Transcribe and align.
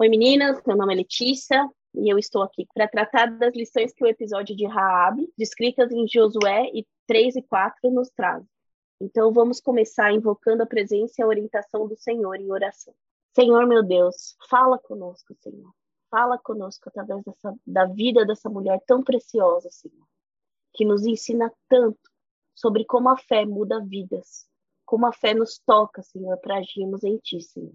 Oi 0.00 0.08
meninas, 0.08 0.62
meu 0.64 0.76
nome 0.76 0.94
é 0.94 0.96
Letícia 0.98 1.68
e 1.92 2.08
eu 2.08 2.20
estou 2.20 2.40
aqui 2.42 2.64
para 2.72 2.86
tratar 2.86 3.36
das 3.36 3.52
lições 3.52 3.92
que 3.92 4.04
o 4.04 4.06
episódio 4.06 4.54
de 4.54 4.64
Raab, 4.64 5.28
descritas 5.36 5.90
em 5.90 6.06
Josué 6.06 6.70
e 6.72 6.86
3 7.08 7.34
e 7.34 7.42
4, 7.42 7.90
nos 7.90 8.08
traz. 8.10 8.44
Então 9.00 9.32
vamos 9.32 9.60
começar 9.60 10.12
invocando 10.12 10.62
a 10.62 10.66
presença 10.66 11.14
e 11.18 11.24
a 11.24 11.26
orientação 11.26 11.88
do 11.88 11.96
Senhor 11.96 12.36
em 12.36 12.48
oração. 12.48 12.94
Senhor 13.34 13.66
meu 13.66 13.82
Deus, 13.82 14.36
fala 14.48 14.78
conosco, 14.78 15.34
Senhor. 15.40 15.74
Fala 16.08 16.38
conosco 16.38 16.88
através 16.88 17.24
dessa, 17.24 17.52
da 17.66 17.84
vida 17.86 18.24
dessa 18.24 18.48
mulher 18.48 18.80
tão 18.86 19.02
preciosa, 19.02 19.68
Senhor, 19.68 20.06
que 20.74 20.84
nos 20.84 21.04
ensina 21.06 21.52
tanto 21.68 21.98
sobre 22.54 22.84
como 22.84 23.08
a 23.08 23.16
fé 23.16 23.44
muda 23.44 23.84
vidas, 23.84 24.46
como 24.86 25.06
a 25.06 25.12
fé 25.12 25.34
nos 25.34 25.58
toca, 25.58 26.02
Senhor, 26.04 26.38
para 26.38 26.58
agirmos 26.58 27.02
em 27.02 27.18
Ti, 27.18 27.40
Senhor. 27.40 27.74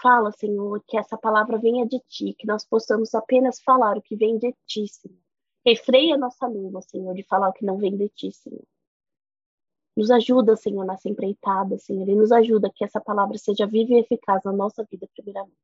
Fala, 0.00 0.32
Senhor, 0.32 0.82
que 0.86 0.96
essa 0.96 1.16
palavra 1.18 1.58
venha 1.58 1.86
de 1.86 2.00
Ti, 2.08 2.34
que 2.34 2.46
nós 2.46 2.64
possamos 2.64 3.14
apenas 3.14 3.60
falar 3.60 3.98
o 3.98 4.02
que 4.02 4.16
vem 4.16 4.38
de 4.38 4.54
Ti, 4.66 4.88
Senhor. 4.88 5.18
Refreia 5.64 6.16
nossa 6.16 6.46
língua, 6.48 6.80
Senhor, 6.80 7.14
de 7.14 7.22
falar 7.22 7.50
o 7.50 7.52
que 7.52 7.64
não 7.64 7.76
vem 7.76 7.96
de 7.96 8.08
Ti, 8.08 8.32
Senhor. 8.32 8.64
Nos 9.96 10.10
ajuda, 10.10 10.56
Senhor, 10.56 10.86
nessa 10.86 11.08
empreitada, 11.08 11.76
Senhor, 11.76 12.08
e 12.08 12.14
nos 12.14 12.32
ajuda 12.32 12.72
que 12.74 12.84
essa 12.84 13.00
palavra 13.00 13.36
seja 13.36 13.66
viva 13.66 13.92
e 13.92 13.98
eficaz 13.98 14.42
na 14.44 14.52
nossa 14.52 14.82
vida, 14.90 15.06
primeiramente. 15.14 15.54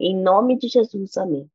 Em 0.00 0.16
nome 0.16 0.56
de 0.56 0.68
Jesus, 0.68 1.16
amém. 1.18 1.50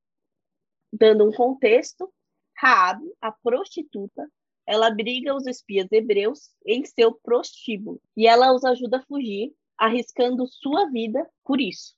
Dando 0.94 1.28
um 1.28 1.32
contexto, 1.32 2.14
Raab, 2.56 3.02
a 3.20 3.32
prostituta, 3.32 4.30
ela 4.66 4.90
briga 4.90 5.36
os 5.36 5.48
espias 5.48 5.92
hebreus 5.92 6.54
em 6.66 6.86
seu 6.86 7.14
prostíbulo 7.14 8.00
e 8.16 8.28
ela 8.28 8.54
os 8.54 8.64
ajuda 8.64 8.98
a 8.98 9.04
fugir, 9.04 9.56
arriscando 9.78 10.48
sua 10.48 10.90
vida 10.90 11.30
por 11.44 11.62
isso. 11.62 11.96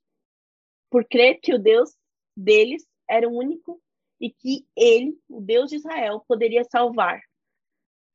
Por 0.90 1.06
crer 1.06 1.40
que 1.40 1.54
o 1.54 1.60
Deus 1.60 1.96
deles 2.36 2.86
era 3.10 3.28
o 3.28 3.38
único 3.38 3.82
e 4.20 4.30
que 4.30 4.68
ele, 4.76 5.18
o 5.30 5.40
Deus 5.40 5.70
de 5.70 5.78
Israel, 5.78 6.24
poderia 6.28 6.64
salvar 6.66 7.22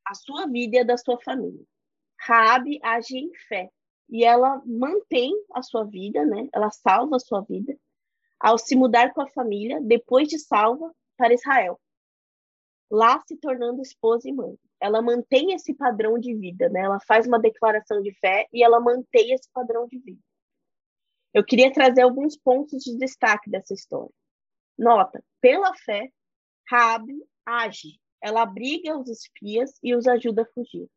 a 0.05 0.13
sua 0.13 0.45
vida 0.45 0.77
e 0.77 0.79
a 0.79 0.83
da 0.83 0.97
sua 0.97 1.19
família. 1.21 1.65
Raabe 2.19 2.79
age 2.83 3.17
em 3.17 3.31
fé 3.47 3.69
e 4.09 4.23
ela 4.23 4.61
mantém 4.65 5.33
a 5.51 5.63
sua 5.63 5.83
vida, 5.83 6.23
né? 6.25 6.47
Ela 6.53 6.69
salva 6.69 7.15
a 7.15 7.19
sua 7.19 7.41
vida 7.41 7.75
ao 8.39 8.57
se 8.57 8.75
mudar 8.75 9.13
com 9.13 9.21
a 9.21 9.29
família 9.29 9.81
depois 9.81 10.27
de 10.27 10.37
salva 10.37 10.93
para 11.17 11.33
Israel 11.33 11.79
lá 12.89 13.21
se 13.27 13.37
tornando 13.37 13.81
esposa 13.81 14.27
e 14.27 14.33
mãe. 14.33 14.57
Ela 14.79 15.01
mantém 15.01 15.53
esse 15.53 15.73
padrão 15.73 16.19
de 16.19 16.33
vida, 16.35 16.69
né? 16.69 16.81
Ela 16.81 16.99
faz 16.99 17.25
uma 17.25 17.39
declaração 17.39 18.01
de 18.01 18.13
fé 18.19 18.47
e 18.53 18.63
ela 18.63 18.79
mantém 18.79 19.31
esse 19.31 19.49
padrão 19.51 19.87
de 19.87 19.97
vida. 19.99 20.21
Eu 21.33 21.43
queria 21.43 21.71
trazer 21.73 22.01
alguns 22.01 22.37
pontos 22.37 22.83
de 22.83 22.97
destaque 22.97 23.49
dessa 23.49 23.73
história. 23.73 24.13
Nota, 24.77 25.23
pela 25.41 25.73
fé, 25.75 26.09
Rabi 26.67 27.21
age. 27.45 27.99
Ela 28.21 28.41
abriga 28.41 28.97
os 28.97 29.09
espias 29.09 29.77
e 29.83 29.95
os 29.95 30.07
ajuda 30.07 30.43
a 30.43 30.53
fugir. 30.53 30.89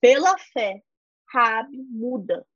Pela 0.00 0.36
fé, 0.38 0.82
Rabi 1.30 1.82
muda. 1.82 2.46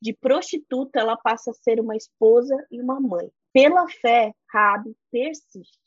De 0.00 0.14
prostituta, 0.14 1.00
ela 1.00 1.16
passa 1.16 1.50
a 1.50 1.54
ser 1.54 1.78
uma 1.80 1.96
esposa 1.96 2.56
e 2.70 2.80
uma 2.80 2.98
mãe. 3.00 3.30
Pela 3.52 3.86
fé, 3.88 4.32
Rabi 4.48 4.96
persiste. 5.10 5.79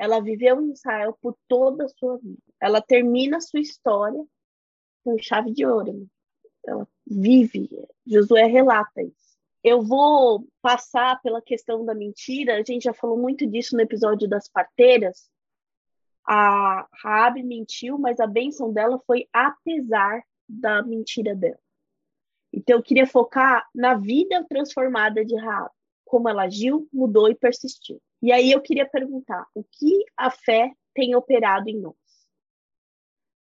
Ela 0.00 0.18
viveu 0.18 0.62
em 0.62 0.72
Israel 0.72 1.14
por 1.20 1.36
toda 1.46 1.84
a 1.84 1.88
sua 1.88 2.16
vida. 2.16 2.40
Ela 2.58 2.80
termina 2.80 3.36
a 3.36 3.40
sua 3.40 3.60
história 3.60 4.24
com 5.04 5.18
chave 5.18 5.52
de 5.52 5.66
ouro. 5.66 5.92
Né? 5.92 6.06
Ela 6.64 6.88
vive. 7.06 7.68
Josué 8.06 8.46
relata 8.46 9.02
isso. 9.02 9.36
Eu 9.62 9.82
vou 9.82 10.48
passar 10.62 11.20
pela 11.20 11.42
questão 11.42 11.84
da 11.84 11.94
mentira. 11.94 12.54
A 12.54 12.62
gente 12.62 12.84
já 12.84 12.94
falou 12.94 13.18
muito 13.18 13.46
disso 13.46 13.76
no 13.76 13.82
episódio 13.82 14.26
das 14.26 14.48
parteiras. 14.48 15.28
A 16.26 16.88
Raabe 17.02 17.42
mentiu, 17.42 17.98
mas 17.98 18.18
a 18.20 18.26
bênção 18.26 18.72
dela 18.72 18.98
foi 19.06 19.28
apesar 19.30 20.22
da 20.48 20.82
mentira 20.82 21.34
dela. 21.34 21.60
Então 22.50 22.78
eu 22.78 22.82
queria 22.82 23.06
focar 23.06 23.68
na 23.74 23.96
vida 23.96 24.42
transformada 24.48 25.22
de 25.26 25.36
Raabe, 25.36 25.74
como 26.10 26.28
ela 26.28 26.42
agiu, 26.42 26.88
mudou 26.92 27.30
e 27.30 27.36
persistiu. 27.36 28.02
E 28.20 28.32
aí 28.32 28.50
eu 28.50 28.60
queria 28.60 28.84
perguntar: 28.84 29.46
o 29.54 29.62
que 29.62 30.04
a 30.16 30.28
fé 30.28 30.72
tem 30.92 31.14
operado 31.14 31.70
em 31.70 31.78
nós? 31.78 31.94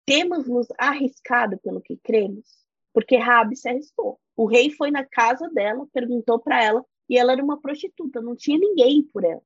Temos 0.06 0.48
nos 0.48 0.68
arriscado 0.78 1.58
pelo 1.60 1.82
que 1.82 1.98
cremos? 1.98 2.48
Porque 2.94 3.18
Rabi 3.18 3.58
se 3.58 3.68
arriscou. 3.68 4.18
O 4.36 4.46
rei 4.46 4.70
foi 4.70 4.92
na 4.92 5.06
casa 5.06 5.50
dela, 5.50 5.86
perguntou 5.92 6.40
para 6.40 6.64
ela, 6.64 6.86
e 7.10 7.18
ela 7.18 7.34
era 7.34 7.44
uma 7.44 7.60
prostituta, 7.60 8.22
não 8.22 8.36
tinha 8.36 8.58
ninguém 8.58 9.04
por 9.04 9.26
ela. 9.26 9.44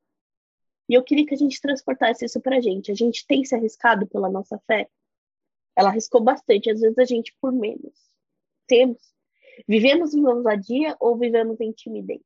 E 0.87 0.93
eu 0.93 1.03
queria 1.03 1.25
que 1.25 1.33
a 1.33 1.37
gente 1.37 1.59
transportasse 1.59 2.23
isso 2.23 2.39
para 2.39 2.57
a 2.57 2.61
gente. 2.61 2.91
A 2.91 2.95
gente 2.95 3.25
tem 3.25 3.43
se 3.43 3.55
arriscado 3.55 4.07
pela 4.07 4.29
nossa 4.29 4.59
fé? 4.59 4.87
Ela 5.75 5.89
arriscou 5.89 6.21
bastante, 6.21 6.69
às 6.69 6.79
vezes 6.79 6.97
a 6.97 7.03
gente 7.03 7.35
por 7.41 7.51
menos. 7.51 7.93
Temos. 8.67 9.01
Vivemos 9.67 10.13
em 10.13 10.25
ousadia 10.25 10.95
ou 10.99 11.17
vivemos 11.17 11.59
em 11.59 11.71
timidez? 11.71 12.21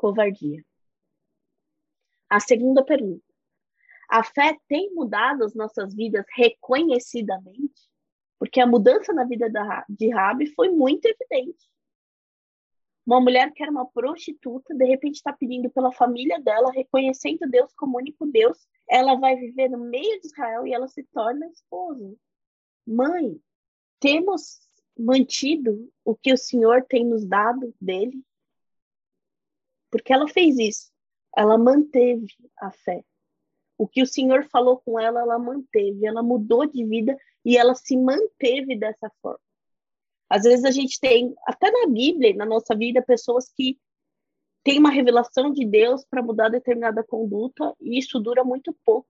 Covardia. 0.00 0.64
A 2.30 2.40
segunda 2.40 2.82
pergunta: 2.82 3.22
a 4.08 4.24
fé 4.24 4.58
tem 4.66 4.94
mudado 4.94 5.44
as 5.44 5.54
nossas 5.54 5.94
vidas 5.94 6.24
reconhecidamente? 6.34 7.90
Porque 8.38 8.62
a 8.62 8.66
mudança 8.66 9.12
na 9.12 9.24
vida 9.24 9.50
da, 9.50 9.84
de 9.86 10.08
Rabi 10.08 10.46
foi 10.54 10.70
muito 10.70 11.04
evidente. 11.04 11.68
Uma 13.04 13.20
mulher 13.20 13.52
que 13.52 13.62
era 13.62 13.70
uma 13.70 13.86
prostituta, 13.90 14.74
de 14.74 14.86
repente 14.86 15.16
está 15.16 15.34
pedindo 15.34 15.68
pela 15.68 15.92
família 15.92 16.40
dela, 16.40 16.72
reconhecendo 16.72 17.50
Deus 17.50 17.70
como 17.74 17.98
único 17.98 18.24
Deus. 18.24 18.66
Ela 18.88 19.16
vai 19.16 19.36
viver 19.36 19.68
no 19.68 19.78
meio 19.78 20.18
de 20.18 20.28
Israel 20.28 20.66
e 20.66 20.72
ela 20.72 20.88
se 20.88 21.02
torna 21.12 21.46
esposa. 21.48 22.16
Mãe, 22.86 23.38
temos 23.98 24.66
mantido 24.98 25.92
o 26.02 26.16
que 26.16 26.32
o 26.32 26.38
Senhor 26.38 26.86
tem 26.86 27.04
nos 27.04 27.26
dado 27.26 27.74
dele? 27.78 28.24
Porque 29.90 30.12
ela 30.12 30.28
fez 30.28 30.58
isso 30.58 30.90
ela 31.36 31.56
manteve 31.56 32.26
a 32.58 32.70
fé. 32.70 33.04
O 33.78 33.88
que 33.88 34.02
o 34.02 34.06
Senhor 34.06 34.44
falou 34.44 34.78
com 34.78 34.98
ela, 34.98 35.20
ela 35.20 35.38
manteve. 35.38 36.04
Ela 36.06 36.22
mudou 36.22 36.66
de 36.66 36.84
vida 36.84 37.16
e 37.44 37.56
ela 37.56 37.74
se 37.74 37.96
manteve 37.96 38.76
dessa 38.76 39.10
forma. 39.22 39.40
Às 40.28 40.42
vezes 40.42 40.64
a 40.64 40.70
gente 40.70 41.00
tem, 41.00 41.34
até 41.46 41.70
na 41.70 41.86
Bíblia, 41.88 42.34
na 42.34 42.44
nossa 42.44 42.74
vida, 42.76 43.02
pessoas 43.02 43.50
que 43.52 43.78
têm 44.62 44.78
uma 44.78 44.90
revelação 44.90 45.50
de 45.50 45.64
Deus 45.64 46.04
para 46.04 46.22
mudar 46.22 46.50
determinada 46.50 47.02
conduta 47.02 47.74
e 47.80 47.98
isso 47.98 48.20
dura 48.20 48.44
muito 48.44 48.72
pouco. 48.84 49.08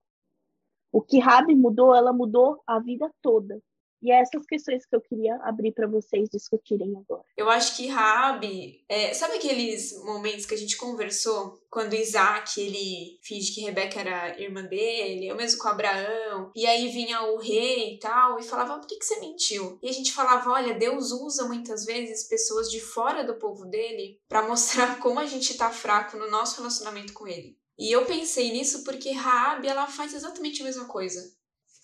O 0.92 1.02
que 1.02 1.18
Rabi 1.18 1.54
mudou, 1.54 1.94
ela 1.94 2.12
mudou 2.12 2.62
a 2.66 2.78
vida 2.78 3.12
toda. 3.20 3.60
E 4.02 4.10
é 4.10 4.20
essas 4.20 4.46
questões 4.46 4.86
que 4.86 4.96
eu 4.96 5.00
queria 5.00 5.36
abrir 5.42 5.72
para 5.72 5.86
vocês 5.86 6.28
discutirem 6.30 6.96
agora. 6.96 7.24
Eu 7.36 7.50
acho 7.50 7.76
que 7.76 7.86
Rabi, 7.86 8.84
é, 8.88 9.12
sabe 9.12 9.34
aqueles 9.34 9.92
momentos 10.04 10.46
que 10.46 10.54
a 10.54 10.58
gente 10.58 10.76
conversou 10.76 11.60
quando 11.68 11.94
Isaac 11.94 12.60
ele 12.60 13.18
finge 13.22 13.52
que 13.52 13.60
Rebeca 13.60 14.00
era 14.00 14.40
irmã 14.40 14.62
dele, 14.64 15.28
eu 15.28 15.36
mesmo 15.36 15.60
com 15.60 15.68
Abraão, 15.68 16.50
e 16.56 16.66
aí 16.66 16.88
vinha 16.88 17.22
o 17.22 17.36
rei 17.36 17.94
e 17.94 17.98
tal 17.98 18.38
e 18.38 18.42
falava 18.42 18.78
por 18.78 18.86
que, 18.86 18.96
que 18.96 19.04
você 19.04 19.20
mentiu? 19.20 19.78
E 19.82 19.88
a 19.88 19.92
gente 19.92 20.12
falava, 20.12 20.50
olha, 20.50 20.74
Deus 20.74 21.12
usa 21.12 21.46
muitas 21.46 21.84
vezes 21.84 22.28
pessoas 22.28 22.70
de 22.70 22.80
fora 22.80 23.22
do 23.22 23.34
povo 23.34 23.66
dele 23.66 24.18
para 24.28 24.48
mostrar 24.48 24.98
como 25.00 25.20
a 25.20 25.26
gente 25.26 25.56
tá 25.56 25.70
fraco 25.70 26.16
no 26.16 26.30
nosso 26.30 26.56
relacionamento 26.56 27.12
com 27.12 27.28
ele. 27.28 27.58
E 27.78 27.90
eu 27.92 28.04
pensei 28.04 28.50
nisso 28.50 28.82
porque 28.84 29.10
Raab 29.10 29.66
ela 29.66 29.86
faz 29.86 30.12
exatamente 30.14 30.60
a 30.62 30.64
mesma 30.64 30.86
coisa 30.86 31.38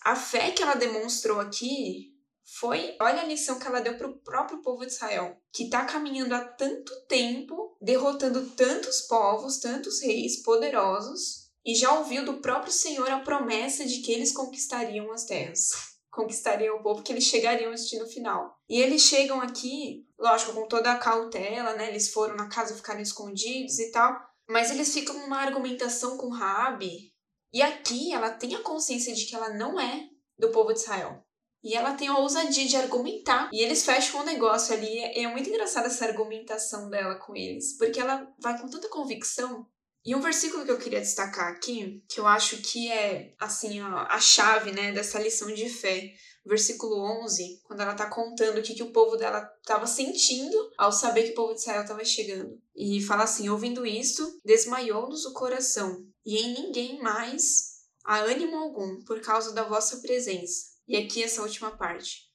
a 0.07 0.15
fé 0.15 0.51
que 0.51 0.63
ela 0.63 0.75
demonstrou 0.75 1.39
aqui 1.39 2.16
foi, 2.59 2.95
olha 3.01 3.21
a 3.21 3.25
lição 3.25 3.59
que 3.59 3.67
ela 3.67 3.81
deu 3.81 3.97
para 3.97 4.07
o 4.07 4.19
próprio 4.19 4.61
povo 4.61 4.85
de 4.85 4.91
Israel, 4.91 5.37
que 5.51 5.65
está 5.65 5.85
caminhando 5.85 6.33
há 6.33 6.43
tanto 6.43 6.93
tempo, 7.07 7.77
derrotando 7.81 8.49
tantos 8.51 9.01
povos, 9.01 9.59
tantos 9.59 10.01
reis 10.01 10.41
poderosos, 10.41 11.47
e 11.65 11.75
já 11.75 11.93
ouviu 11.99 12.23
do 12.23 12.39
próprio 12.39 12.71
Senhor 12.71 13.09
a 13.11 13.19
promessa 13.19 13.85
de 13.85 13.99
que 13.99 14.11
eles 14.11 14.31
conquistariam 14.31 15.11
as 15.11 15.25
terras, 15.25 15.69
conquistariam 16.09 16.77
o 16.77 16.83
povo, 16.83 17.03
que 17.03 17.11
eles 17.11 17.25
chegariam 17.25 17.69
ao 17.69 17.75
destino 17.75 18.07
final. 18.07 18.57
E 18.69 18.81
eles 18.81 19.01
chegam 19.01 19.41
aqui, 19.41 20.07
lógico, 20.17 20.53
com 20.53 20.67
toda 20.67 20.91
a 20.91 20.97
cautela, 20.97 21.73
né? 21.73 21.89
Eles 21.89 22.13
foram 22.13 22.35
na 22.35 22.47
casa, 22.47 22.73
ficaram 22.73 23.01
escondidos 23.01 23.77
e 23.79 23.91
tal, 23.91 24.17
mas 24.47 24.71
eles 24.71 24.93
ficam 24.93 25.19
numa 25.19 25.41
argumentação 25.41 26.17
com 26.17 26.29
Raabe 26.29 27.13
e 27.53 27.61
aqui 27.61 28.13
ela 28.13 28.29
tem 28.29 28.55
a 28.55 28.61
consciência 28.61 29.13
de 29.13 29.25
que 29.25 29.35
ela 29.35 29.49
não 29.49 29.79
é 29.79 30.09
do 30.37 30.51
povo 30.51 30.73
de 30.73 30.79
Israel. 30.79 31.26
E 31.63 31.75
ela 31.75 31.93
tem 31.93 32.07
a 32.07 32.17
ousadia 32.17 32.67
de 32.67 32.75
argumentar. 32.75 33.49
E 33.51 33.61
eles 33.61 33.83
fecham 33.83 34.19
o 34.19 34.23
um 34.23 34.25
negócio 34.25 34.73
ali. 34.73 34.99
É 34.99 35.27
muito 35.27 35.49
engraçada 35.49 35.87
essa 35.87 36.05
argumentação 36.05 36.89
dela 36.89 37.15
com 37.15 37.35
eles. 37.35 37.77
Porque 37.77 37.99
ela 37.99 38.27
vai 38.39 38.59
com 38.59 38.69
tanta 38.69 38.89
convicção 38.89 39.67
E 40.05 40.15
um 40.15 40.21
versículo 40.21 40.63
que 40.63 40.71
eu 40.71 40.77
queria 40.77 41.01
destacar 41.01 41.51
aqui, 41.51 42.01
que 42.07 42.19
eu 42.19 42.25
acho 42.25 42.57
que 42.61 42.89
é 42.89 43.33
assim 43.39 43.81
a, 43.81 44.03
a 44.03 44.19
chave 44.19 44.71
né, 44.71 44.93
dessa 44.93 45.19
lição 45.19 45.53
de 45.53 45.67
fé, 45.67 46.13
versículo 46.45 47.01
11, 47.23 47.61
quando 47.63 47.81
ela 47.81 47.91
está 47.91 48.09
contando 48.09 48.57
o 48.57 48.63
que, 48.63 48.73
que 48.73 48.83
o 48.83 48.91
povo 48.91 49.17
dela 49.17 49.51
estava 49.59 49.85
sentindo 49.85 50.71
ao 50.77 50.91
saber 50.91 51.23
que 51.23 51.31
o 51.31 51.35
povo 51.35 51.53
de 51.53 51.59
Israel 51.59 51.81
estava 51.81 52.05
chegando. 52.05 52.57
E 52.75 53.01
fala 53.01 53.23
assim: 53.23 53.49
ouvindo 53.49 53.85
isto, 53.85 54.39
desmaiou-nos 54.45 55.25
o 55.25 55.33
coração, 55.33 56.05
e 56.25 56.37
em 56.37 56.53
ninguém 56.53 57.01
mais 57.01 57.77
há 58.05 58.19
ânimo 58.19 58.55
algum 58.55 59.01
por 59.03 59.19
causa 59.19 59.53
da 59.53 59.63
vossa 59.63 59.97
presença. 59.97 60.66
E 60.87 60.95
aqui 60.95 61.23
essa 61.23 61.41
última 61.41 61.71
parte. 61.71 62.31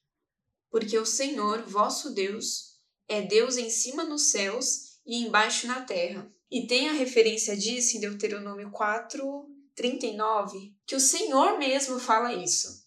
Porque 0.69 0.97
o 0.97 1.05
Senhor, 1.05 1.63
vosso 1.63 2.13
Deus, 2.13 2.79
é 3.07 3.21
Deus 3.21 3.57
em 3.57 3.69
cima 3.69 4.03
nos 4.03 4.31
céus 4.31 4.99
e 5.05 5.17
embaixo 5.17 5.67
na 5.67 5.81
terra. 5.81 6.31
E 6.49 6.67
tem 6.67 6.89
a 6.89 6.93
referência 6.93 7.57
disso 7.57 7.97
em 7.97 7.99
Deuteronômio 7.99 8.69
4, 8.71 9.49
39, 9.75 10.75
que 10.85 10.95
o 10.95 10.99
Senhor 10.99 11.57
mesmo 11.57 11.99
fala 11.99 12.33
isso 12.33 12.83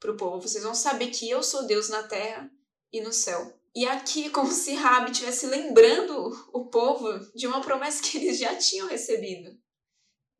para 0.00 0.12
o 0.12 0.16
povo. 0.16 0.40
Vocês 0.40 0.64
vão 0.64 0.74
saber 0.74 1.08
que 1.08 1.28
eu 1.30 1.42
sou 1.42 1.66
Deus 1.66 1.88
na 1.88 2.02
terra 2.02 2.50
e 2.92 3.00
no 3.00 3.12
céu. 3.12 3.58
E 3.74 3.86
aqui, 3.86 4.30
como 4.30 4.50
se 4.50 4.74
Rabi 4.74 5.10
estivesse 5.10 5.46
lembrando 5.46 6.30
o 6.52 6.66
povo 6.66 7.08
de 7.34 7.46
uma 7.46 7.60
promessa 7.60 8.02
que 8.02 8.18
eles 8.18 8.38
já 8.38 8.56
tinham 8.56 8.88
recebido. 8.88 9.56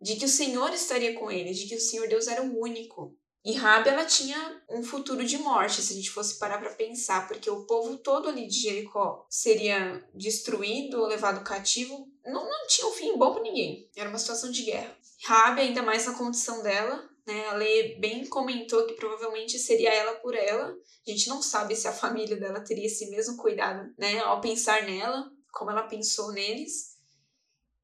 De 0.00 0.16
que 0.16 0.24
o 0.24 0.28
Senhor 0.28 0.72
estaria 0.72 1.18
com 1.18 1.30
eles, 1.30 1.58
de 1.58 1.66
que 1.66 1.76
o 1.76 1.80
Senhor 1.80 2.08
Deus 2.08 2.26
era 2.26 2.42
o 2.42 2.60
único. 2.60 3.16
E 3.44 3.52
Rabi, 3.52 3.90
ela 3.90 4.06
tinha 4.06 4.62
um 4.70 4.82
futuro 4.82 5.22
de 5.22 5.36
morte, 5.36 5.82
se 5.82 5.92
a 5.92 5.96
gente 5.96 6.10
fosse 6.10 6.38
parar 6.38 6.58
para 6.58 6.70
pensar, 6.70 7.28
porque 7.28 7.50
o 7.50 7.66
povo 7.66 7.98
todo 7.98 8.28
ali 8.28 8.46
de 8.46 8.58
Jericó 8.58 9.26
seria 9.28 10.02
destruído 10.14 10.98
ou 11.00 11.06
levado 11.06 11.44
cativo. 11.44 12.08
Não, 12.24 12.42
não 12.42 12.66
tinha 12.66 12.86
um 12.86 12.92
fim 12.92 13.18
bom 13.18 13.34
para 13.34 13.42
ninguém. 13.42 13.90
Era 13.94 14.08
uma 14.08 14.18
situação 14.18 14.50
de 14.50 14.62
guerra. 14.62 14.96
Rabi, 15.24 15.60
ainda 15.60 15.82
mais 15.82 16.06
na 16.06 16.14
condição 16.14 16.62
dela, 16.62 17.06
né? 17.26 17.46
A 17.48 17.54
Lê 17.54 17.96
bem 17.98 18.26
comentou 18.26 18.86
que 18.86 18.94
provavelmente 18.94 19.58
seria 19.58 19.92
ela 19.92 20.14
por 20.14 20.34
ela. 20.34 20.74
A 21.06 21.10
gente 21.10 21.28
não 21.28 21.42
sabe 21.42 21.76
se 21.76 21.86
a 21.86 21.92
família 21.92 22.36
dela 22.36 22.60
teria 22.60 22.86
esse 22.86 23.10
mesmo 23.10 23.36
cuidado, 23.36 23.92
né? 23.98 24.20
Ao 24.20 24.40
pensar 24.40 24.84
nela, 24.84 25.30
como 25.52 25.70
ela 25.70 25.82
pensou 25.82 26.32
neles. 26.32 26.93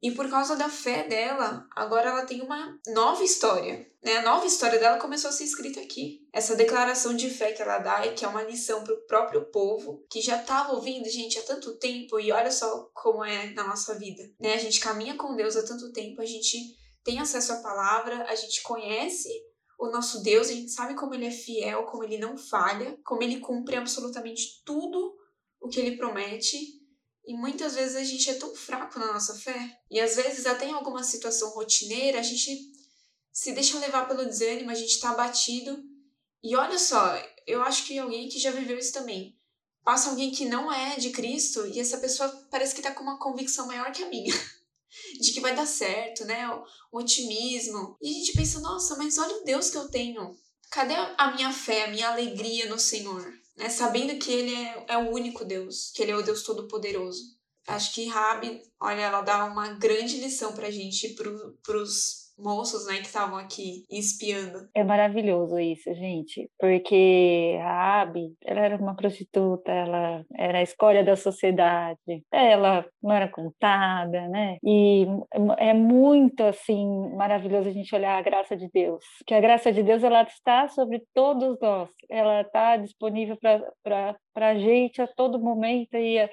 E 0.02 0.10
por 0.12 0.30
causa 0.30 0.56
da 0.56 0.68
fé 0.68 1.06
dela, 1.06 1.66
agora 1.76 2.08
ela 2.08 2.24
tem 2.24 2.40
uma 2.40 2.78
nova 2.88 3.22
história. 3.22 3.86
Né? 4.02 4.16
A 4.16 4.22
nova 4.22 4.46
história 4.46 4.78
dela 4.78 4.98
começou 4.98 5.28
a 5.28 5.32
ser 5.32 5.44
escrita 5.44 5.80
aqui. 5.80 6.26
Essa 6.32 6.56
declaração 6.56 7.14
de 7.14 7.28
fé 7.28 7.52
que 7.52 7.60
ela 7.60 7.78
dá 7.78 8.06
e 8.06 8.14
que 8.14 8.24
é 8.24 8.28
uma 8.28 8.42
lição 8.42 8.82
para 8.82 8.94
o 8.94 9.06
próprio 9.06 9.44
povo, 9.50 10.06
que 10.10 10.22
já 10.22 10.40
estava 10.40 10.72
ouvindo, 10.72 11.08
gente, 11.08 11.38
há 11.38 11.42
tanto 11.42 11.76
tempo, 11.76 12.18
e 12.18 12.32
olha 12.32 12.50
só 12.50 12.90
como 12.94 13.22
é 13.22 13.50
na 13.52 13.66
nossa 13.66 13.94
vida. 13.98 14.22
Né? 14.40 14.54
A 14.54 14.58
gente 14.58 14.80
caminha 14.80 15.16
com 15.16 15.36
Deus 15.36 15.54
há 15.56 15.62
tanto 15.62 15.92
tempo, 15.92 16.22
a 16.22 16.26
gente 16.26 16.56
tem 17.04 17.18
acesso 17.18 17.52
à 17.52 17.56
palavra, 17.56 18.24
a 18.24 18.34
gente 18.34 18.62
conhece 18.62 19.28
o 19.78 19.90
nosso 19.90 20.22
Deus, 20.22 20.48
a 20.48 20.52
gente 20.52 20.70
sabe 20.70 20.94
como 20.94 21.14
ele 21.14 21.26
é 21.26 21.30
fiel, 21.30 21.84
como 21.84 22.04
ele 22.04 22.18
não 22.18 22.36
falha, 22.36 22.98
como 23.04 23.22
ele 23.22 23.40
cumpre 23.40 23.76
absolutamente 23.76 24.62
tudo 24.64 25.14
o 25.60 25.68
que 25.68 25.80
ele 25.80 25.96
promete. 25.96 26.79
E 27.30 27.32
muitas 27.32 27.76
vezes 27.76 27.94
a 27.94 28.02
gente 28.02 28.28
é 28.28 28.34
tão 28.34 28.52
fraco 28.56 28.98
na 28.98 29.12
nossa 29.12 29.36
fé. 29.36 29.78
E 29.88 30.00
às 30.00 30.16
vezes, 30.16 30.46
até 30.46 30.66
em 30.66 30.72
alguma 30.72 31.04
situação 31.04 31.50
rotineira, 31.50 32.18
a 32.18 32.22
gente 32.24 32.72
se 33.32 33.52
deixa 33.52 33.78
levar 33.78 34.08
pelo 34.08 34.24
desânimo, 34.24 34.68
a 34.68 34.74
gente 34.74 34.94
está 34.94 35.10
abatido. 35.10 35.80
E 36.42 36.56
olha 36.56 36.76
só, 36.76 37.14
eu 37.46 37.62
acho 37.62 37.84
que 37.84 37.96
alguém 37.96 38.28
que 38.28 38.40
já 38.40 38.50
viveu 38.50 38.76
isso 38.76 38.92
também. 38.92 39.38
Passa 39.84 40.10
alguém 40.10 40.32
que 40.32 40.44
não 40.44 40.72
é 40.72 40.96
de 40.96 41.10
Cristo 41.10 41.64
e 41.68 41.78
essa 41.78 41.98
pessoa 41.98 42.28
parece 42.50 42.74
que 42.74 42.80
está 42.80 42.92
com 42.92 43.04
uma 43.04 43.20
convicção 43.20 43.68
maior 43.68 43.92
que 43.92 44.02
a 44.02 44.08
minha. 44.08 44.34
de 45.22 45.30
que 45.30 45.38
vai 45.38 45.54
dar 45.54 45.66
certo, 45.66 46.24
né? 46.24 46.50
O 46.50 46.98
otimismo. 46.98 47.96
E 48.02 48.10
a 48.10 48.12
gente 48.12 48.32
pensa, 48.32 48.58
nossa, 48.58 48.96
mas 48.96 49.18
olha 49.18 49.36
o 49.36 49.44
Deus 49.44 49.70
que 49.70 49.76
eu 49.76 49.88
tenho. 49.88 50.36
Cadê 50.68 50.94
a 50.96 51.30
minha 51.30 51.52
fé, 51.52 51.84
a 51.84 51.90
minha 51.92 52.08
alegria 52.08 52.68
no 52.68 52.76
Senhor? 52.76 53.32
Né? 53.60 53.68
Sabendo 53.68 54.18
que 54.18 54.32
Ele 54.32 54.54
é, 54.54 54.86
é 54.88 54.96
o 54.96 55.10
único 55.10 55.44
Deus, 55.44 55.92
que 55.94 56.02
Ele 56.02 56.12
é 56.12 56.16
o 56.16 56.22
Deus 56.22 56.42
Todo-Poderoso. 56.42 57.38
Acho 57.68 57.94
que 57.94 58.06
Rabi, 58.06 58.62
olha, 58.80 59.02
ela 59.02 59.20
dá 59.20 59.44
uma 59.44 59.74
grande 59.74 60.16
lição 60.16 60.54
pra 60.54 60.70
gente, 60.70 61.10
pro, 61.10 61.58
pros 61.62 62.19
moços, 62.42 62.86
né, 62.86 62.94
que 62.96 63.06
estavam 63.06 63.38
aqui 63.38 63.84
espiando. 63.90 64.68
É 64.74 64.82
maravilhoso 64.82 65.58
isso, 65.58 65.92
gente, 65.94 66.50
porque 66.58 67.58
a 67.62 68.02
Abby, 68.02 68.34
ela 68.44 68.60
era 68.60 68.76
uma 68.76 68.94
prostituta, 68.94 69.70
ela 69.70 70.24
era 70.36 70.58
a 70.58 70.62
escória 70.62 71.04
da 71.04 71.16
sociedade, 71.16 72.24
ela 72.32 72.84
não 73.02 73.12
era 73.12 73.28
contada, 73.28 74.28
né? 74.28 74.56
E 74.64 75.06
é 75.58 75.72
muito 75.74 76.42
assim 76.44 76.86
maravilhoso 77.16 77.68
a 77.68 77.72
gente 77.72 77.94
olhar 77.94 78.18
a 78.18 78.22
graça 78.22 78.56
de 78.56 78.68
Deus, 78.72 79.04
que 79.26 79.34
a 79.34 79.40
graça 79.40 79.72
de 79.72 79.82
Deus 79.82 80.02
ela 80.02 80.22
está 80.22 80.68
sobre 80.68 81.02
todos 81.14 81.58
nós, 81.60 81.88
ela 82.08 82.42
está 82.42 82.76
disponível 82.76 83.36
para 83.82 84.16
a 84.36 84.54
gente 84.54 85.00
a 85.02 85.06
todo 85.06 85.38
momento 85.38 85.94
e 85.96 86.28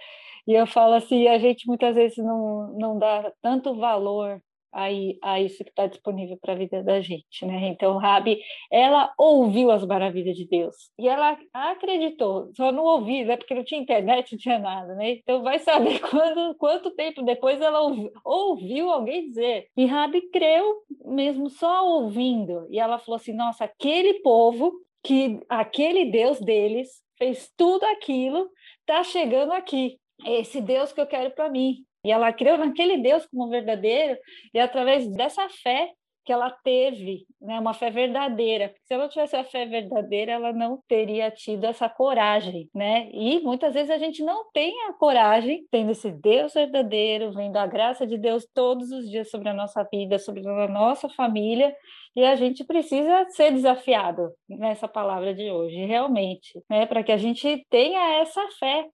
e 0.47 0.53
eu 0.53 0.65
falo 0.65 0.93
assim, 0.93 1.27
a 1.27 1.37
gente 1.37 1.67
muitas 1.67 1.93
vezes 1.93 2.17
não, 2.17 2.73
não 2.79 2.97
dá 2.97 3.31
tanto 3.41 3.75
valor 3.75 4.41
a, 4.71 4.87
a 5.21 5.41
isso 5.41 5.63
que 5.63 5.69
está 5.69 5.87
disponível 5.87 6.37
para 6.41 6.53
a 6.53 6.55
vida 6.55 6.83
da 6.83 7.01
gente, 7.01 7.45
né? 7.45 7.67
Então, 7.67 7.97
Rabi, 7.97 8.39
ela 8.71 9.13
ouviu 9.17 9.71
as 9.71 9.85
maravilhas 9.85 10.35
de 10.35 10.47
Deus 10.47 10.75
e 10.99 11.07
ela 11.07 11.37
acreditou. 11.53 12.51
Só 12.55 12.71
não 12.71 12.83
ouviu, 12.83 13.25
né? 13.25 13.37
Porque 13.37 13.53
não 13.53 13.63
tinha 13.63 13.81
internet, 13.81 14.31
não 14.31 14.39
tinha 14.39 14.59
nada, 14.59 14.95
né? 14.95 15.11
Então, 15.11 15.43
vai 15.43 15.59
saber 15.59 15.99
quando, 16.09 16.55
quanto 16.55 16.91
tempo 16.91 17.23
depois 17.23 17.59
ela 17.61 17.81
ouviu, 17.81 18.11
ouviu 18.23 18.89
alguém 18.91 19.27
dizer. 19.27 19.67
E 19.75 19.85
Rabi 19.85 20.29
creu 20.29 20.83
mesmo 21.05 21.49
só 21.49 21.87
ouvindo. 21.87 22.67
E 22.69 22.79
ela 22.79 22.99
falou 22.99 23.17
assim: 23.17 23.33
Nossa, 23.33 23.65
aquele 23.65 24.15
povo 24.21 24.71
que 25.03 25.39
aquele 25.47 26.11
Deus 26.11 26.39
deles 26.39 27.01
fez 27.17 27.51
tudo 27.55 27.83
aquilo, 27.85 28.49
está 28.81 29.03
chegando 29.03 29.53
aqui. 29.53 29.99
Esse 30.25 30.61
Deus 30.61 30.91
que 30.91 30.99
eu 30.99 31.07
quero 31.07 31.31
para 31.31 31.49
mim. 31.49 31.85
E 32.07 32.11
ela 32.11 32.31
creu 32.31 32.57
naquele 32.57 32.97
Deus 32.97 33.25
como 33.25 33.49
verdadeiro, 33.49 34.17
e 34.53 34.59
através 34.59 35.07
dessa 35.09 35.47
fé 35.49 35.91
que 36.23 36.33
ela 36.33 36.51
teve, 36.51 37.25
né, 37.41 37.57
uma 37.57 37.73
fé 37.73 37.89
verdadeira. 37.89 38.73
Se 38.83 38.93
ela 38.93 39.07
tivesse 39.07 39.37
a 39.37 39.45
fé 39.45 39.65
verdadeira, 39.65 40.33
ela 40.33 40.51
não 40.51 40.81
teria 40.85 41.31
tido 41.31 41.63
essa 41.63 41.87
coragem, 41.87 42.69
né? 42.75 43.09
E 43.13 43.39
muitas 43.39 43.73
vezes 43.73 43.89
a 43.89 43.97
gente 43.97 44.21
não 44.21 44.43
tem 44.51 44.73
a 44.89 44.93
coragem, 44.93 45.65
tendo 45.71 45.91
esse 45.91 46.11
Deus 46.11 46.53
verdadeiro, 46.53 47.31
vendo 47.31 47.55
a 47.55 47.65
graça 47.65 48.05
de 48.05 48.17
Deus 48.17 48.45
todos 48.53 48.91
os 48.91 49.09
dias 49.09 49.29
sobre 49.29 49.47
a 49.47 49.53
nossa 49.53 49.87
vida, 49.89 50.19
sobre 50.19 50.45
a 50.45 50.67
nossa 50.67 51.07
família, 51.07 51.73
e 52.13 52.25
a 52.25 52.35
gente 52.35 52.65
precisa 52.65 53.25
ser 53.29 53.51
desafiado 53.53 54.29
nessa 54.49 54.87
palavra 54.87 55.33
de 55.33 55.49
hoje, 55.49 55.77
realmente, 55.85 56.61
né? 56.69 56.85
Para 56.85 57.03
que 57.03 57.11
a 57.13 57.17
gente 57.17 57.65
tenha 57.69 58.19
essa 58.19 58.41
fé 58.59 58.85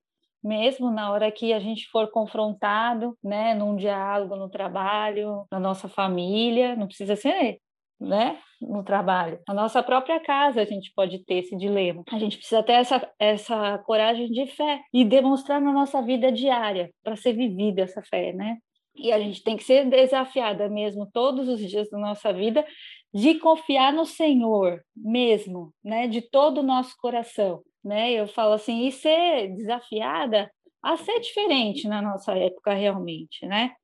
mesmo 0.44 0.90
na 0.90 1.10
hora 1.10 1.32
que 1.32 1.52
a 1.54 1.58
gente 1.58 1.88
for 1.90 2.10
confrontado, 2.10 3.16
né, 3.24 3.54
num 3.54 3.74
diálogo 3.74 4.36
no 4.36 4.50
trabalho, 4.50 5.46
na 5.50 5.58
nossa 5.58 5.88
família, 5.88 6.76
não 6.76 6.86
precisa 6.86 7.16
ser, 7.16 7.58
né, 7.98 8.38
no 8.60 8.84
trabalho. 8.84 9.40
Na 9.48 9.54
nossa 9.54 9.82
própria 9.82 10.20
casa 10.20 10.60
a 10.60 10.64
gente 10.66 10.92
pode 10.94 11.24
ter 11.24 11.36
esse 11.36 11.56
dilema. 11.56 12.04
A 12.12 12.18
gente 12.18 12.36
precisa 12.36 12.62
ter 12.62 12.74
essa, 12.74 13.10
essa 13.18 13.78
coragem 13.78 14.30
de 14.30 14.46
fé 14.46 14.82
e 14.92 15.04
demonstrar 15.04 15.60
na 15.60 15.72
nossa 15.72 16.02
vida 16.02 16.30
diária 16.30 16.90
para 17.02 17.16
ser 17.16 17.32
vivida 17.32 17.82
essa 17.82 18.02
fé, 18.02 18.32
né? 18.34 18.58
E 18.94 19.10
a 19.10 19.18
gente 19.18 19.42
tem 19.42 19.56
que 19.56 19.64
ser 19.64 19.88
desafiada 19.88 20.68
mesmo 20.68 21.08
todos 21.10 21.48
os 21.48 21.58
dias 21.58 21.88
da 21.90 21.98
nossa 21.98 22.32
vida 22.32 22.64
de 23.12 23.34
confiar 23.36 23.92
no 23.92 24.04
Senhor 24.04 24.80
mesmo, 24.94 25.72
né, 25.82 26.06
de 26.06 26.20
todo 26.20 26.58
o 26.58 26.62
nosso 26.62 26.94
coração 26.98 27.62
né? 27.84 28.12
Eu 28.12 28.26
falo 28.26 28.54
assim, 28.54 28.86
e 28.86 28.92
ser 28.92 29.48
desafiada 29.54 30.50
a 30.82 30.96
ser 30.96 31.20
diferente 31.20 31.88
na 31.88 32.02
nossa 32.02 32.32
época 32.32 32.74
realmente, 32.74 33.46
né? 33.46 33.74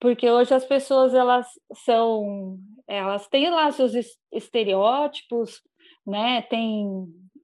Porque 0.00 0.30
hoje 0.30 0.54
as 0.54 0.64
pessoas 0.64 1.14
elas 1.14 1.46
são, 1.84 2.58
elas 2.88 3.28
têm 3.28 3.50
lá 3.50 3.70
seus 3.70 3.92
estereótipos, 4.32 5.60
né? 6.06 6.42
Tem 6.42 6.86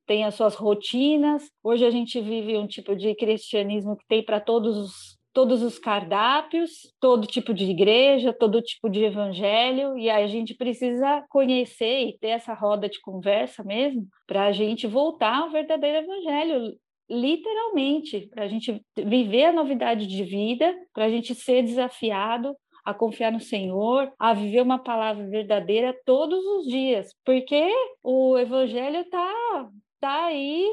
tem 0.07 0.25
as 0.25 0.35
suas 0.37 0.55
rotinas. 0.55 1.51
Hoje 1.63 1.85
a 1.85 1.91
gente 1.91 2.21
vive 2.21 2.57
um 2.57 2.67
tipo 2.67 2.95
de 2.95 3.15
cristianismo 3.17 3.97
que 3.97 4.07
tem 4.07 4.25
para 4.25 4.41
todos 4.41 4.77
os 4.77 5.16
todos 5.37 5.63
os 5.63 5.79
cardápios, 5.79 6.95
todo 6.99 7.27
tipo 7.27 7.53
de 7.53 7.67
igreja, 7.67 8.33
todo 8.33 8.63
tipo 8.63 8.89
de 8.89 9.05
evangelho, 9.05 9.99
e 9.99 10.09
a 10.09 10.27
gente 10.27 10.55
precisa 10.55 11.23
conhecer 11.29 12.09
e 12.09 12.19
ter 12.19 12.29
essa 12.29 12.55
roda 12.55 12.89
de 12.89 12.99
conversa 13.03 13.63
mesmo, 13.63 14.09
para 14.27 14.47
a 14.47 14.53
gente 14.53 14.87
voltar 14.87 15.43
ao 15.43 15.51
verdadeiro 15.51 15.99
evangelho, 15.99 16.75
literalmente, 17.11 18.31
para 18.31 18.45
a 18.45 18.49
gente 18.49 18.83
viver 18.97 19.45
a 19.45 19.53
novidade 19.53 20.07
de 20.07 20.25
vida, 20.25 20.75
para 20.95 21.05
a 21.05 21.11
gente 21.11 21.35
ser 21.35 21.63
desafiado 21.63 22.57
a 22.83 22.95
confiar 22.95 23.31
no 23.31 23.41
Senhor, 23.41 24.11
a 24.19 24.33
viver 24.33 24.63
uma 24.63 24.79
palavra 24.79 25.29
verdadeira 25.29 25.95
todos 26.07 26.43
os 26.47 26.67
dias, 26.67 27.15
porque 27.27 27.71
o 28.03 28.39
evangelho 28.39 29.01
está 29.01 29.69
tá 30.01 30.25
aí 30.29 30.67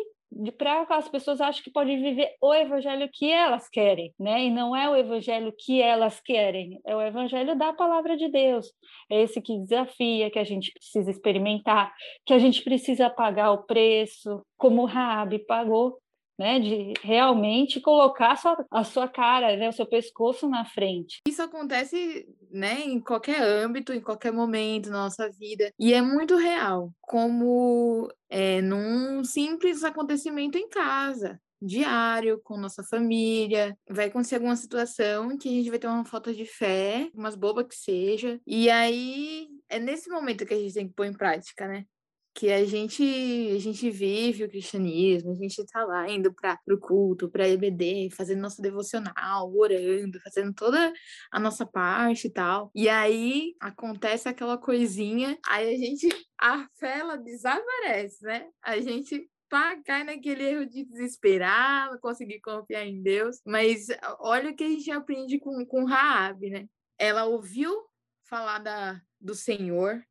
para 0.58 0.86
as 0.90 1.08
pessoas 1.08 1.40
acham 1.42 1.64
que 1.64 1.72
podem 1.72 2.02
viver 2.02 2.36
o 2.42 2.54
evangelho 2.54 3.10
que 3.12 3.32
elas 3.32 3.70
querem, 3.70 4.14
né? 4.20 4.46
E 4.46 4.50
não 4.52 4.76
é 4.76 4.90
o 4.90 4.96
evangelho 4.96 5.54
que 5.58 5.82
elas 5.82 6.20
querem, 6.20 6.80
é 6.86 6.96
o 6.96 7.02
evangelho 7.02 7.58
da 7.58 7.74
palavra 7.74 8.18
de 8.18 8.30
Deus. 8.30 8.68
É 9.10 9.22
esse 9.22 9.42
que 9.42 9.58
desafia, 9.60 10.30
que 10.32 10.40
a 10.40 10.44
gente 10.44 10.72
precisa 10.74 11.12
experimentar, 11.12 11.94
que 12.26 12.34
a 12.34 12.40
gente 12.40 12.64
precisa 12.64 13.10
pagar 13.10 13.52
o 13.52 13.64
preço, 13.64 14.44
como 14.58 14.86
Raabe 14.86 15.40
pagou 15.40 15.98
né, 16.38 16.60
de 16.60 16.94
realmente 17.02 17.80
colocar 17.80 18.32
a 18.32 18.36
sua, 18.36 18.66
a 18.72 18.84
sua 18.84 19.08
cara, 19.08 19.56
né, 19.56 19.70
o 19.70 19.74
seu 19.74 19.86
pescoço 19.86 20.48
na 20.48 20.66
frente. 20.66 21.22
Isso 21.28 21.42
acontece, 21.42 22.28
né, 22.52 22.82
em 22.82 23.00
qualquer 23.00 23.42
âmbito, 23.42 23.94
em 23.94 24.02
qualquer 24.02 24.32
momento 24.32 24.90
da 24.90 24.98
nossa 24.98 25.30
vida, 25.30 25.72
e 25.80 25.94
é 25.94 26.02
muito 26.02 26.36
real, 26.36 26.92
como 27.02 28.10
é, 28.30 28.62
num 28.62 29.24
simples 29.24 29.84
acontecimento 29.84 30.58
em 30.58 30.68
casa, 30.70 31.40
diário, 31.62 32.42
com 32.44 32.58
nossa 32.58 32.84
família. 32.84 33.78
Vai 33.90 34.08
acontecer 34.08 34.36
alguma 34.36 34.56
situação 34.56 35.38
que 35.38 35.48
a 35.48 35.52
gente 35.52 35.70
vai 35.70 35.80
ter 35.80 35.88
uma 35.88 36.06
falta 36.06 36.34
de 36.34 36.46
fé, 36.46 37.10
umas 37.14 37.36
bobas 37.36 37.68
que 37.68 37.76
seja. 37.76 38.40
E 38.46 38.70
aí 38.70 39.48
é 39.70 39.80
nesse 39.80 40.10
momento 40.10 40.46
que 40.46 40.54
a 40.54 40.60
gente 40.60 40.74
tem 40.74 40.88
que 40.88 40.94
pôr 40.94 41.06
em 41.06 41.14
prática, 41.14 41.68
né? 41.68 41.86
Que 42.34 42.52
a 42.52 42.66
gente 42.66 43.04
a 43.56 43.60
gente 43.60 43.90
vive 43.90 44.44
o 44.44 44.50
cristianismo, 44.50 45.32
a 45.32 45.36
gente 45.36 45.64
tá 45.66 45.86
lá 45.86 46.10
indo 46.10 46.34
para 46.34 46.60
o 46.72 46.80
culto, 46.80 47.30
para 47.30 47.48
EBD, 47.48 48.10
fazendo 48.12 48.42
nosso 48.42 48.62
devocional, 48.62 49.54
orando, 49.56 50.20
fazendo 50.22 50.54
toda 50.54 50.92
a 51.32 51.40
nossa 51.40 51.66
parte 51.66 52.28
e 52.28 52.32
tal. 52.32 52.72
E 52.74 52.90
aí 52.90 53.56
acontece 53.60 54.28
aquela 54.28 54.58
coisinha, 54.58 55.38
aí 55.48 55.76
a 55.76 55.78
gente 55.78 56.10
a 56.40 56.68
fé 56.80 57.00
ela 57.00 57.16
desaparece, 57.18 58.24
né? 58.26 58.48
A 58.64 58.80
gente 58.80 59.30
pá, 59.50 59.80
cai 59.86 60.04
naquele 60.04 60.44
erro 60.44 60.66
de 60.66 60.84
desesperar, 60.86 61.92
não 61.92 62.00
conseguir 62.00 62.42
confiar 62.42 62.86
em 62.86 63.02
Deus. 63.04 63.40
Mas 63.46 63.88
olha 64.20 64.50
o 64.50 64.56
que 64.56 64.64
a 64.64 64.70
gente 64.70 64.90
aprende 64.90 65.40
com, 65.40 65.64
com 65.66 65.86
Raab, 65.86 66.50
né? 66.50 66.66
Ela 66.98 67.26
ouviu 67.26 67.72
falar 68.28 68.58
da, 68.60 69.00
do 69.22 69.36
Senhor, 69.36 70.04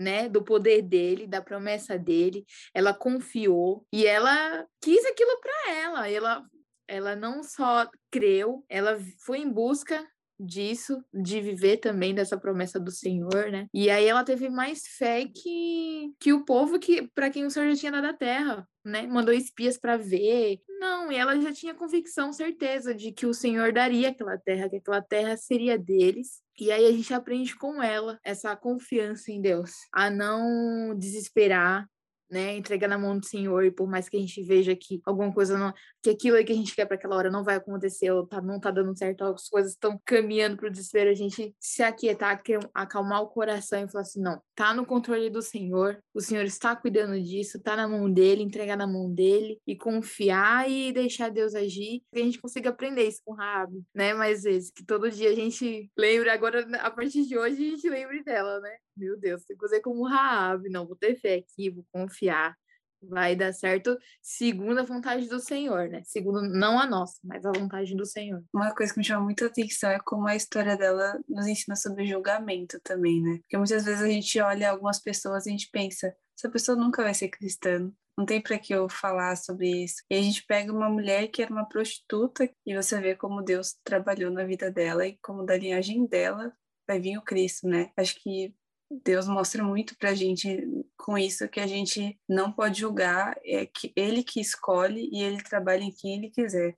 né, 0.00 0.28
do 0.28 0.42
poder 0.42 0.80
dele, 0.80 1.26
da 1.26 1.42
promessa 1.42 1.98
dele. 1.98 2.46
Ela 2.74 2.94
confiou 2.94 3.86
e 3.92 4.06
ela 4.06 4.66
quis 4.80 5.04
aquilo 5.04 5.38
para 5.40 5.74
ela. 5.74 6.08
Ela 6.10 6.42
ela 6.88 7.14
não 7.14 7.44
só 7.44 7.88
creu, 8.10 8.64
ela 8.68 8.98
foi 9.24 9.38
em 9.38 9.48
busca 9.48 10.04
disso, 10.40 11.02
de 11.12 11.40
viver 11.40 11.78
também 11.78 12.14
dessa 12.14 12.38
promessa 12.38 12.80
do 12.80 12.90
Senhor, 12.90 13.50
né? 13.50 13.66
E 13.72 13.90
aí 13.90 14.06
ela 14.06 14.24
teve 14.24 14.48
mais 14.48 14.82
fé 14.98 15.26
que, 15.26 16.12
que 16.18 16.32
o 16.32 16.44
povo 16.44 16.78
que 16.78 17.08
para 17.14 17.30
quem 17.30 17.44
o 17.44 17.50
Senhor 17.50 17.70
já 17.70 17.76
tinha 17.76 17.92
dado 17.92 18.06
a 18.06 18.14
terra, 18.14 18.66
né? 18.84 19.06
Mandou 19.06 19.34
espias 19.34 19.78
para 19.78 19.96
ver. 19.96 20.58
Não, 20.78 21.12
e 21.12 21.16
ela 21.16 21.38
já 21.40 21.52
tinha 21.52 21.74
convicção, 21.74 22.32
certeza 22.32 22.94
de 22.94 23.12
que 23.12 23.26
o 23.26 23.34
Senhor 23.34 23.72
daria 23.72 24.08
aquela 24.08 24.38
terra, 24.38 24.68
que 24.68 24.76
aquela 24.76 25.02
terra 25.02 25.36
seria 25.36 25.78
deles 25.78 26.40
e 26.60 26.70
aí 26.70 26.84
a 26.84 26.92
gente 26.92 27.14
aprende 27.14 27.56
com 27.56 27.82
ela 27.82 28.20
essa 28.22 28.54
confiança 28.54 29.32
em 29.32 29.40
Deus, 29.40 29.70
a 29.90 30.10
não 30.10 30.94
desesperar, 30.94 31.88
né, 32.30 32.56
entregar 32.56 32.88
na 32.88 32.98
mão 32.98 33.18
do 33.18 33.26
Senhor, 33.26 33.64
e 33.64 33.70
por 33.70 33.88
mais 33.88 34.08
que 34.08 34.16
a 34.16 34.20
gente 34.20 34.42
veja 34.42 34.74
que 34.76 35.00
alguma 35.04 35.32
coisa 35.32 35.58
não, 35.58 35.72
que 36.02 36.10
aquilo 36.10 36.36
aí 36.36 36.44
que 36.44 36.52
a 36.52 36.56
gente 36.56 36.74
quer 36.74 36.86
para 36.86 36.96
aquela 36.96 37.16
hora 37.16 37.30
não 37.30 37.44
vai 37.44 37.56
acontecer, 37.56 38.10
ou 38.10 38.26
tá, 38.26 38.40
não 38.40 38.60
tá 38.60 38.70
dando 38.70 38.96
certo, 38.96 39.24
as 39.24 39.48
coisas 39.48 39.72
estão 39.72 40.00
caminhando 40.04 40.56
para 40.56 40.68
o 40.68 40.70
desespero, 40.70 41.10
a 41.10 41.14
gente 41.14 41.54
se 41.58 41.82
aquietar, 41.82 42.42
acalmar 42.74 43.22
o 43.22 43.28
coração 43.28 43.84
e 43.84 43.90
falar 43.90 44.02
assim: 44.02 44.20
não, 44.20 44.40
tá 44.54 44.72
no 44.74 44.86
controle 44.86 45.28
do 45.30 45.42
Senhor, 45.42 46.02
o 46.14 46.20
Senhor 46.20 46.44
está 46.44 46.74
cuidando 46.76 47.20
disso, 47.20 47.60
tá 47.60 47.76
na 47.76 47.88
mão 47.88 48.10
dele, 48.10 48.42
entregar 48.42 48.76
na 48.76 48.86
mão 48.86 49.12
dele 49.12 49.60
e 49.66 49.76
confiar 49.76 50.70
e 50.70 50.92
deixar 50.92 51.30
Deus 51.30 51.54
agir, 51.54 52.02
que 52.12 52.20
a 52.20 52.24
gente 52.24 52.40
consiga 52.40 52.70
aprender 52.70 53.06
isso 53.06 53.20
com 53.24 53.34
Rabi, 53.34 53.82
né, 53.94 54.14
mais 54.14 54.42
vezes, 54.42 54.70
que 54.70 54.84
todo 54.84 55.10
dia 55.10 55.30
a 55.30 55.34
gente 55.34 55.90
lembra, 55.96 56.32
agora 56.32 56.66
a 56.78 56.90
partir 56.90 57.26
de 57.26 57.36
hoje 57.36 57.66
a 57.66 57.70
gente 57.70 57.88
lembre 57.88 58.22
dela, 58.22 58.60
né? 58.60 58.76
Meu 59.00 59.18
Deus, 59.18 59.44
tem 59.44 59.56
que 59.56 59.62
fazer 59.62 59.80
como 59.80 60.06
Raab, 60.06 60.68
não, 60.68 60.86
vou 60.86 60.94
ter 60.94 61.16
fé 61.16 61.36
aqui, 61.36 61.70
vou 61.70 61.86
confiar, 61.90 62.54
vai 63.02 63.34
dar 63.34 63.50
certo 63.52 63.98
segundo 64.20 64.78
a 64.78 64.84
vontade 64.84 65.26
do 65.26 65.40
Senhor, 65.40 65.88
né? 65.88 66.02
Segundo 66.04 66.42
não 66.42 66.78
a 66.78 66.86
nossa, 66.86 67.18
mas 67.24 67.46
a 67.46 67.50
vontade 67.50 67.96
do 67.96 68.04
Senhor. 68.04 68.44
Uma 68.52 68.74
coisa 68.74 68.92
que 68.92 68.98
me 68.98 69.04
chama 69.04 69.24
muita 69.24 69.46
atenção 69.46 69.90
é 69.90 69.98
como 70.00 70.28
a 70.28 70.36
história 70.36 70.76
dela 70.76 71.18
nos 71.26 71.46
ensina 71.46 71.74
sobre 71.76 72.06
julgamento 72.06 72.78
também, 72.82 73.22
né? 73.22 73.38
Porque 73.38 73.56
muitas 73.56 73.86
vezes 73.86 74.02
a 74.02 74.08
gente 74.08 74.38
olha 74.40 74.70
algumas 74.70 75.00
pessoas 75.00 75.46
e 75.46 75.48
a 75.48 75.52
gente 75.52 75.70
pensa, 75.72 76.14
essa 76.38 76.50
pessoa 76.50 76.76
nunca 76.76 77.02
vai 77.02 77.14
ser 77.14 77.28
cristã, 77.28 77.90
não 78.18 78.26
tem 78.26 78.38
para 78.38 78.58
que 78.58 78.74
eu 78.74 78.86
falar 78.86 79.34
sobre 79.36 79.84
isso. 79.84 80.02
E 80.10 80.14
a 80.14 80.20
gente 80.20 80.44
pega 80.44 80.70
uma 80.70 80.90
mulher 80.90 81.28
que 81.28 81.40
era 81.42 81.50
uma 81.50 81.66
prostituta 81.66 82.50
e 82.66 82.74
você 82.74 83.00
vê 83.00 83.14
como 83.14 83.40
Deus 83.40 83.76
trabalhou 83.82 84.30
na 84.30 84.44
vida 84.44 84.70
dela 84.70 85.06
e 85.06 85.16
como 85.22 85.42
da 85.46 85.56
linhagem 85.56 86.06
dela 86.06 86.52
vai 86.86 87.00
vir 87.00 87.16
o 87.16 87.22
Cristo, 87.22 87.68
né? 87.68 87.90
Acho 87.96 88.14
que 88.16 88.54
Deus 88.90 89.28
mostra 89.28 89.62
muito 89.62 89.96
para 89.96 90.10
a 90.10 90.14
gente 90.14 90.66
com 90.96 91.16
isso 91.16 91.48
que 91.48 91.60
a 91.60 91.66
gente 91.66 92.18
não 92.28 92.50
pode 92.50 92.80
julgar, 92.80 93.38
é 93.44 93.64
que 93.64 93.92
ele 93.94 94.24
que 94.24 94.40
escolhe 94.40 95.08
e 95.12 95.22
ele 95.22 95.42
trabalha 95.42 95.82
em 95.82 95.92
quem 95.92 96.16
ele 96.16 96.30
quiser. 96.30 96.76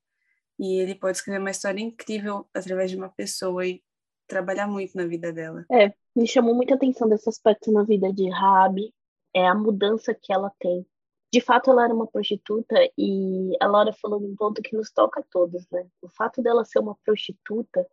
E 0.59 0.81
ele 0.81 0.95
pode 0.95 1.17
escrever 1.17 1.41
uma 1.41 1.51
história 1.51 1.81
incrível 1.81 2.47
através 2.53 2.91
de 2.91 2.97
uma 2.97 3.09
pessoa 3.09 3.67
e 3.67 3.83
trabalhar 4.27 4.67
muito 4.67 4.95
na 4.97 5.07
vida 5.07 5.33
dela. 5.33 5.65
É, 5.71 5.93
me 6.15 6.27
chamou 6.27 6.55
muita 6.55 6.75
atenção 6.75 7.09
desse 7.09 7.29
aspecto 7.29 7.73
na 7.73 7.83
vida 7.83 8.13
de 8.13 8.29
Rabi, 8.29 8.95
é 9.35 9.47
a 9.47 9.55
mudança 9.55 10.15
que 10.15 10.33
ela 10.33 10.53
tem. 10.59 10.87
De 11.33 11.41
fato, 11.41 11.71
ela 11.71 11.85
era 11.85 11.95
uma 11.95 12.07
prostituta 12.07 12.77
e 12.97 13.57
a 13.59 13.67
Laura 13.67 13.93
falou 13.95 14.21
num 14.21 14.37
ponto 14.37 14.61
que 14.61 14.77
nos 14.77 14.93
toca 14.93 15.21
a 15.21 15.25
todos, 15.31 15.67
né? 15.71 15.87
O 16.03 16.09
fato 16.09 16.43
dela 16.43 16.63
ser 16.63 16.79
uma 16.79 16.95
prostituta 17.03 17.87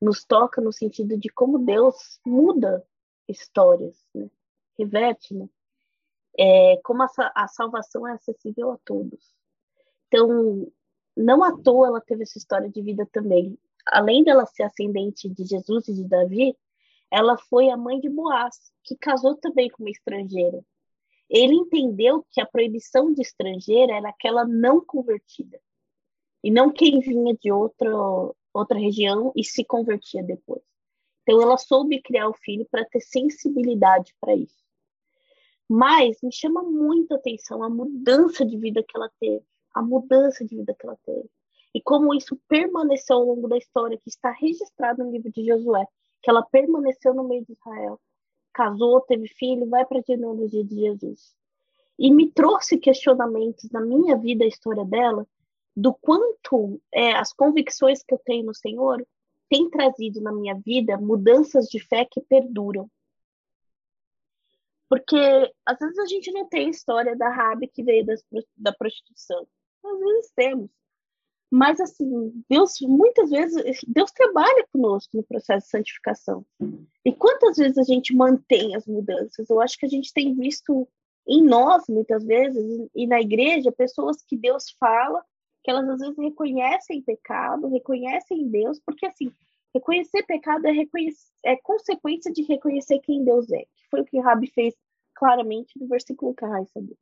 nos 0.00 0.24
toca 0.24 0.60
no 0.60 0.72
sentido 0.72 1.18
de 1.18 1.28
como 1.28 1.58
Deus 1.58 2.20
muda 2.24 2.84
histórias, 3.28 3.96
né? 4.14 4.28
reverte, 4.78 5.34
né? 5.34 5.48
É, 6.38 6.76
como 6.84 7.02
a, 7.02 7.08
a 7.34 7.48
salvação 7.48 8.06
é 8.06 8.12
acessível 8.12 8.72
a 8.72 8.78
todos. 8.84 9.34
Então, 10.06 10.70
não 11.16 11.42
à 11.42 11.56
toa 11.56 11.88
ela 11.88 12.00
teve 12.00 12.24
essa 12.24 12.38
história 12.38 12.68
de 12.68 12.82
vida 12.82 13.08
também. 13.10 13.58
Além 13.86 14.22
dela 14.22 14.44
ser 14.44 14.64
ascendente 14.64 15.28
de 15.28 15.44
Jesus 15.44 15.88
e 15.88 15.94
de 15.94 16.04
Davi, 16.04 16.56
ela 17.10 17.38
foi 17.38 17.70
a 17.70 17.76
mãe 17.76 18.00
de 18.00 18.08
Boaz, 18.08 18.70
que 18.84 18.96
casou 18.96 19.36
também 19.36 19.70
com 19.70 19.82
uma 19.82 19.90
estrangeira. 19.90 20.62
Ele 21.28 21.54
entendeu 21.54 22.24
que 22.30 22.40
a 22.40 22.46
proibição 22.46 23.12
de 23.12 23.22
estrangeira 23.22 23.94
era 23.94 24.10
aquela 24.10 24.44
não 24.44 24.84
convertida, 24.84 25.60
e 26.42 26.50
não 26.50 26.70
quem 26.70 27.00
vinha 27.00 27.34
de 27.34 27.50
outro, 27.50 28.36
outra 28.52 28.78
região 28.78 29.32
e 29.34 29.42
se 29.42 29.64
convertia 29.64 30.22
depois. 30.22 30.62
Então, 31.26 31.42
ela 31.42 31.58
soube 31.58 32.00
criar 32.00 32.28
o 32.28 32.34
filho 32.34 32.64
para 32.70 32.84
ter 32.84 33.00
sensibilidade 33.00 34.14
para 34.20 34.36
isso. 34.36 34.64
Mas 35.68 36.22
me 36.22 36.32
chama 36.32 36.62
muito 36.62 37.12
atenção 37.14 37.64
a 37.64 37.68
mudança 37.68 38.46
de 38.46 38.56
vida 38.56 38.80
que 38.80 38.96
ela 38.96 39.10
teve, 39.18 39.44
a 39.74 39.82
mudança 39.82 40.44
de 40.44 40.54
vida 40.54 40.72
que 40.78 40.86
ela 40.86 40.96
teve. 41.04 41.28
E 41.74 41.82
como 41.82 42.14
isso 42.14 42.38
permaneceu 42.48 43.16
ao 43.16 43.24
longo 43.24 43.48
da 43.48 43.58
história, 43.58 43.98
que 43.98 44.08
está 44.08 44.30
registrado 44.30 45.02
no 45.02 45.10
livro 45.10 45.32
de 45.32 45.44
Josué, 45.44 45.84
que 46.22 46.30
ela 46.30 46.44
permaneceu 46.44 47.12
no 47.12 47.24
meio 47.24 47.44
de 47.44 47.54
Israel, 47.54 48.00
casou, 48.52 49.00
teve 49.00 49.26
filho, 49.26 49.68
vai 49.68 49.84
para 49.84 49.98
a 49.98 50.04
genealogia 50.06 50.62
de 50.62 50.76
Jesus. 50.76 51.34
E 51.98 52.08
me 52.08 52.30
trouxe 52.30 52.78
questionamentos 52.78 53.68
na 53.70 53.80
minha 53.80 54.16
vida, 54.16 54.44
a 54.44 54.48
história 54.48 54.84
dela, 54.84 55.26
do 55.76 55.92
quanto 55.92 56.80
é, 56.92 57.14
as 57.14 57.32
convicções 57.32 58.04
que 58.04 58.14
eu 58.14 58.18
tenho 58.18 58.46
no 58.46 58.54
Senhor 58.54 59.04
tem 59.48 59.70
trazido 59.70 60.20
na 60.20 60.32
minha 60.32 60.54
vida 60.54 60.96
mudanças 60.96 61.66
de 61.66 61.78
fé 61.80 62.04
que 62.04 62.20
perduram. 62.20 62.90
Porque 64.88 65.16
às 65.64 65.78
vezes 65.78 65.98
a 65.98 66.06
gente 66.06 66.30
não 66.32 66.48
tem 66.48 66.66
a 66.66 66.70
história 66.70 67.16
da 67.16 67.28
Rabi 67.28 67.68
que 67.68 67.82
veio 67.82 68.06
das, 68.06 68.22
da 68.56 68.72
prostituição. 68.72 69.46
Às 69.84 69.98
vezes 69.98 70.32
temos. 70.34 70.70
Mas 71.50 71.80
assim, 71.80 72.44
Deus 72.48 72.72
muitas 72.80 73.30
vezes 73.30 73.80
Deus 73.86 74.10
trabalha 74.10 74.66
conosco 74.72 75.16
no 75.16 75.22
processo 75.22 75.66
de 75.66 75.70
santificação. 75.70 76.44
E 77.04 77.12
quantas 77.12 77.56
vezes 77.56 77.78
a 77.78 77.84
gente 77.84 78.14
mantém 78.14 78.74
as 78.74 78.86
mudanças? 78.86 79.48
Eu 79.48 79.60
acho 79.60 79.78
que 79.78 79.86
a 79.86 79.88
gente 79.88 80.12
tem 80.12 80.34
visto 80.34 80.88
em 81.26 81.42
nós 81.42 81.84
muitas 81.88 82.24
vezes 82.24 82.88
e 82.94 83.06
na 83.06 83.20
igreja 83.20 83.72
pessoas 83.72 84.22
que 84.22 84.36
Deus 84.36 84.70
fala 84.78 85.24
que 85.66 85.70
elas 85.72 85.88
às 85.88 85.98
vezes 85.98 86.16
reconhecem 86.16 87.02
pecado, 87.02 87.66
reconhecem 87.66 88.48
Deus, 88.48 88.78
porque 88.78 89.04
assim, 89.04 89.32
reconhecer 89.74 90.22
pecado 90.22 90.64
é, 90.64 90.70
reconhecer, 90.70 91.28
é 91.44 91.56
consequência 91.56 92.32
de 92.32 92.42
reconhecer 92.42 93.00
quem 93.00 93.24
Deus 93.24 93.50
é, 93.50 93.62
que 93.62 93.88
foi 93.90 94.02
o 94.02 94.04
que 94.04 94.20
Rabi 94.20 94.46
fez 94.46 94.76
claramente 95.12 95.76
no 95.76 95.88
versículo 95.88 96.36
que 96.36 96.44
a 96.44 96.48
Rai 96.48 96.66
sabia. 96.66 96.96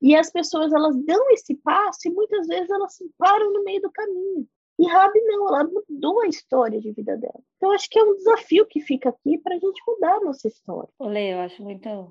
E 0.00 0.16
as 0.16 0.30
pessoas, 0.30 0.72
elas 0.72 0.96
dão 1.04 1.30
esse 1.32 1.54
passo 1.56 2.08
e 2.08 2.10
muitas 2.10 2.46
vezes 2.46 2.70
elas 2.70 2.94
se 2.94 3.06
param 3.18 3.52
no 3.52 3.62
meio 3.62 3.82
do 3.82 3.90
caminho. 3.90 4.48
E 4.78 4.86
Rabi 4.86 5.20
não, 5.24 5.48
ela 5.48 5.64
mudou 5.64 6.22
a 6.22 6.28
história 6.28 6.80
de 6.80 6.90
vida 6.92 7.14
dela. 7.18 7.42
Então, 7.58 7.72
acho 7.72 7.90
que 7.90 7.98
é 7.98 8.02
um 8.02 8.14
desafio 8.14 8.64
que 8.64 8.80
fica 8.80 9.10
aqui 9.10 9.36
para 9.36 9.56
a 9.56 9.58
gente 9.58 9.82
mudar 9.86 10.14
a 10.14 10.20
nossa 10.20 10.48
história. 10.48 10.88
Olê, 10.98 11.34
eu 11.34 11.40
acho 11.40 11.62
muito 11.62 12.10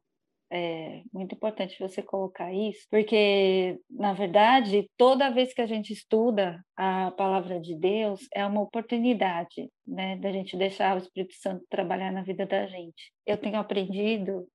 É 0.52 1.04
muito 1.14 1.36
importante 1.36 1.78
você 1.80 2.02
colocar 2.02 2.52
isso, 2.52 2.88
porque, 2.90 3.80
na 3.90 4.14
verdade, 4.14 4.90
toda 4.98 5.30
vez 5.30 5.54
que 5.54 5.62
a 5.62 5.68
gente 5.68 5.94
estuda 5.94 6.60
a 6.76 7.12
palavra 7.12 7.60
de 7.60 7.76
Deus, 7.76 8.22
é 8.34 8.44
uma 8.46 8.62
oportunidade, 8.62 9.70
né, 9.86 10.18
da 10.18 10.32
gente 10.32 10.58
deixar 10.58 10.96
o 10.96 11.00
Espírito 11.00 11.36
Santo 11.36 11.64
trabalhar 11.70 12.12
na 12.12 12.24
vida 12.24 12.48
da 12.48 12.66
gente. 12.66 13.12
Eu 13.28 13.38
tenho 13.38 13.58
aprendido 13.58 14.48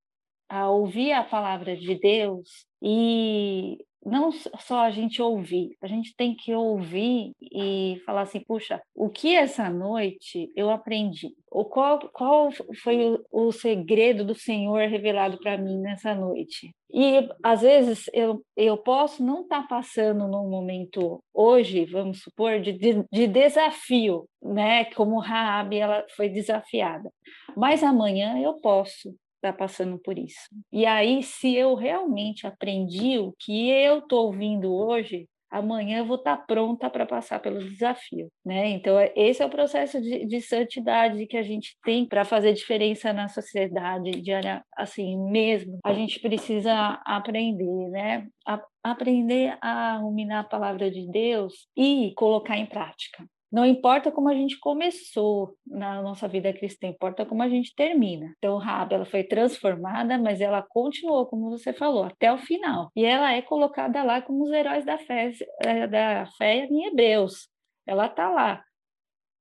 a 0.49 0.69
ouvir 0.71 1.13
a 1.13 1.23
palavra 1.25 1.77
de 1.77 1.95
Deus 1.97 2.67
e 2.83 3.79
não 4.05 4.31
só 4.33 4.81
a 4.81 4.91
gente 4.91 5.23
ouvir, 5.23 5.77
a 5.83 5.87
gente 5.87 6.15
tem 6.17 6.35
que 6.35 6.55
ouvir 6.55 7.33
e 7.41 8.01
falar 8.05 8.23
assim, 8.23 8.41
puxa, 8.41 8.81
o 8.95 9.09
que 9.09 9.35
essa 9.35 9.71
noite 9.71 10.51
eu 10.55 10.71
aprendi? 10.71 11.35
O 11.51 11.65
qual, 11.65 11.99
qual 12.13 12.51
foi 12.83 12.99
o, 13.05 13.25
o 13.31 13.53
segredo 13.53 14.25
do 14.25 14.35
Senhor 14.35 14.89
revelado 14.89 15.39
para 15.39 15.57
mim 15.57 15.79
nessa 15.79 16.15
noite? 16.15 16.75
E 16.93 17.29
às 17.43 17.63
vezes 17.63 18.09
eu, 18.13 18.41
eu 18.57 18.77
posso 18.77 19.25
não 19.25 19.43
estar 19.43 19.63
tá 19.63 19.69
passando 19.69 20.29
num 20.29 20.49
momento 20.49 21.23
hoje, 21.33 21.85
vamos 21.85 22.23
supor, 22.23 22.61
de, 22.61 22.73
de, 22.73 23.05
de 23.11 23.27
desafio, 23.27 24.29
né? 24.43 24.85
Como 24.87 25.19
Raab 25.19 25.77
ela 25.77 26.05
foi 26.17 26.29
desafiada. 26.29 27.11
Mas 27.57 27.83
amanhã 27.83 28.39
eu 28.39 28.55
posso 28.55 29.15
está 29.45 29.53
passando 29.53 29.99
por 29.99 30.19
isso. 30.19 30.49
E 30.73 30.87
aí, 30.87 31.23
se 31.23 31.55
eu 31.55 31.75
realmente 31.75 32.47
aprendi 32.47 33.19
o 33.19 33.35
que 33.39 33.69
eu 33.69 33.99
estou 33.99 34.27
ouvindo 34.27 34.75
hoje, 34.75 35.27
amanhã 35.51 35.99
eu 35.99 36.07
vou 36.07 36.17
estar 36.17 36.37
tá 36.37 36.43
pronta 36.43 36.91
para 36.91 37.07
passar 37.07 37.39
pelo 37.39 37.61
desafio, 37.61 38.29
né? 38.45 38.71
Então 38.71 38.99
é, 38.99 39.13
esse 39.15 39.41
é 39.41 39.47
o 39.47 39.51
processo 39.51 40.01
de, 40.01 40.27
de 40.27 40.41
santidade 40.41 41.27
que 41.27 41.37
a 41.37 41.43
gente 41.43 41.77
tem 41.85 42.07
para 42.07 42.25
fazer 42.25 42.53
diferença 42.53 43.13
na 43.13 43.29
sociedade 43.29 44.11
diária, 44.21 44.65
assim 44.77 45.17
mesmo. 45.31 45.79
A 45.85 45.93
gente 45.93 46.19
precisa 46.19 47.01
aprender, 47.07 47.89
né? 47.91 48.27
A, 48.47 48.61
aprender 48.83 49.57
a 49.61 49.99
ruminar 49.99 50.41
a 50.41 50.49
palavra 50.49 50.91
de 50.91 51.09
Deus 51.11 51.69
e 51.77 52.13
colocar 52.17 52.59
em 52.59 52.67
prática. 52.67 53.25
Não 53.55 53.65
importa 53.65 54.11
como 54.11 54.29
a 54.29 54.35
gente 54.35 54.59
começou 54.59 55.57
na 55.65 56.03
nossa 56.03 56.27
vida 56.27 56.53
cristã, 56.53 56.89
importa 56.89 57.25
como 57.25 57.41
a 57.41 57.49
gente 57.49 57.73
termina. 57.73 58.35
Então, 58.37 58.59
Rabi, 58.59 58.97
ela 58.97 59.07
foi 59.07 59.23
transformada, 59.23 60.19
mas 60.19 60.41
ela 60.41 60.61
continuou, 60.61 61.25
como 61.27 61.51
você 61.51 61.73
falou, 61.73 62.03
até 62.03 62.33
o 62.33 62.39
final. 62.39 62.91
E 62.97 63.05
ela 63.05 63.33
é 63.33 63.41
colocada 63.41 64.03
lá 64.03 64.21
como 64.21 64.43
os 64.43 64.51
heróis 64.51 64.85
da 64.85 64.99
fé, 64.99 65.31
eh, 65.65 65.87
da 65.87 66.27
fé 66.37 66.67
em 66.69 66.89
Hebreus. 66.89 67.49
Ela 67.87 68.07
está 68.07 68.29
lá. 68.29 68.61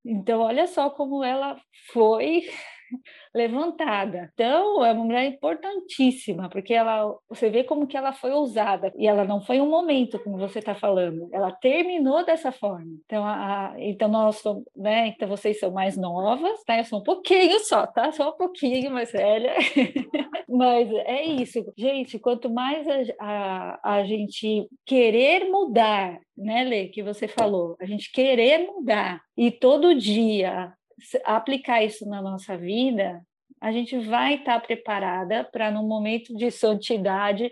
Então, 0.06 0.42
olha 0.42 0.68
só 0.68 0.92
como 0.92 1.24
ela 1.24 1.60
foi 1.92 2.44
levantada. 3.34 4.30
Então, 4.34 4.84
é 4.86 4.92
uma 4.92 5.04
mulher 5.04 5.26
importantíssima, 5.26 6.50
porque 6.50 6.74
ela, 6.74 7.16
você 7.30 7.50
vê 7.50 7.64
como 7.64 7.88
que 7.88 7.98
ela 7.98 8.14
foi 8.14 8.32
ousada, 8.32 8.92
e 8.98 9.08
ela 9.08 9.24
não 9.24 9.42
foi 9.42 9.60
um 9.60 9.70
momento, 9.70 10.20
como 10.20 10.38
você 10.38 10.60
está 10.60 10.76
falando, 10.76 11.30
ela 11.32 11.52
terminou 11.52 12.26
dessa 12.26 12.52
forma. 12.52 12.92
Então, 13.06 13.26
a, 13.26 13.74
então 13.78 14.08
nós 14.08 14.38
somos, 14.38 14.64
né, 14.76 15.08
então 15.08 15.28
vocês 15.28 15.60
são 15.60 15.72
mais 15.72 15.98
novas, 15.98 16.64
tá? 16.64 16.78
Eu 16.78 16.86
sou 16.86 17.00
um 17.00 17.04
pouquinho 17.04 17.60
só, 17.60 17.88
tá? 17.88 18.12
Só 18.12 18.30
um 18.30 18.38
pouquinho 18.38 18.92
mais 18.92 19.12
velha. 19.12 19.54
Mas 20.48 20.92
é 20.92 21.24
isso. 21.24 21.66
Gente, 21.76 22.20
quanto 22.20 22.50
mais 22.50 22.86
a, 22.88 23.80
a, 23.84 23.96
a 23.96 24.04
gente 24.04 24.68
querer 24.86 25.50
mudar, 25.50 26.20
né, 26.38 26.64
Lê, 26.64 26.88
que 26.88 27.02
você 27.02 27.28
falou, 27.28 27.76
a 27.80 27.86
gente 27.86 28.12
querer 28.12 28.68
mudar 28.68 29.22
e 29.38 29.52
todo 29.52 29.96
dia 29.96 30.74
aplicar 31.26 31.84
isso 31.84 32.08
na 32.08 32.22
nossa 32.22 32.58
vida, 32.58 33.22
a 33.62 33.72
gente 33.72 33.98
vai 34.00 34.36
estar 34.36 34.60
tá 34.60 34.66
preparada 34.66 35.44
para, 35.46 35.72
no 35.72 35.84
momento 35.84 36.36
de 36.36 36.52
santidade, 36.52 37.50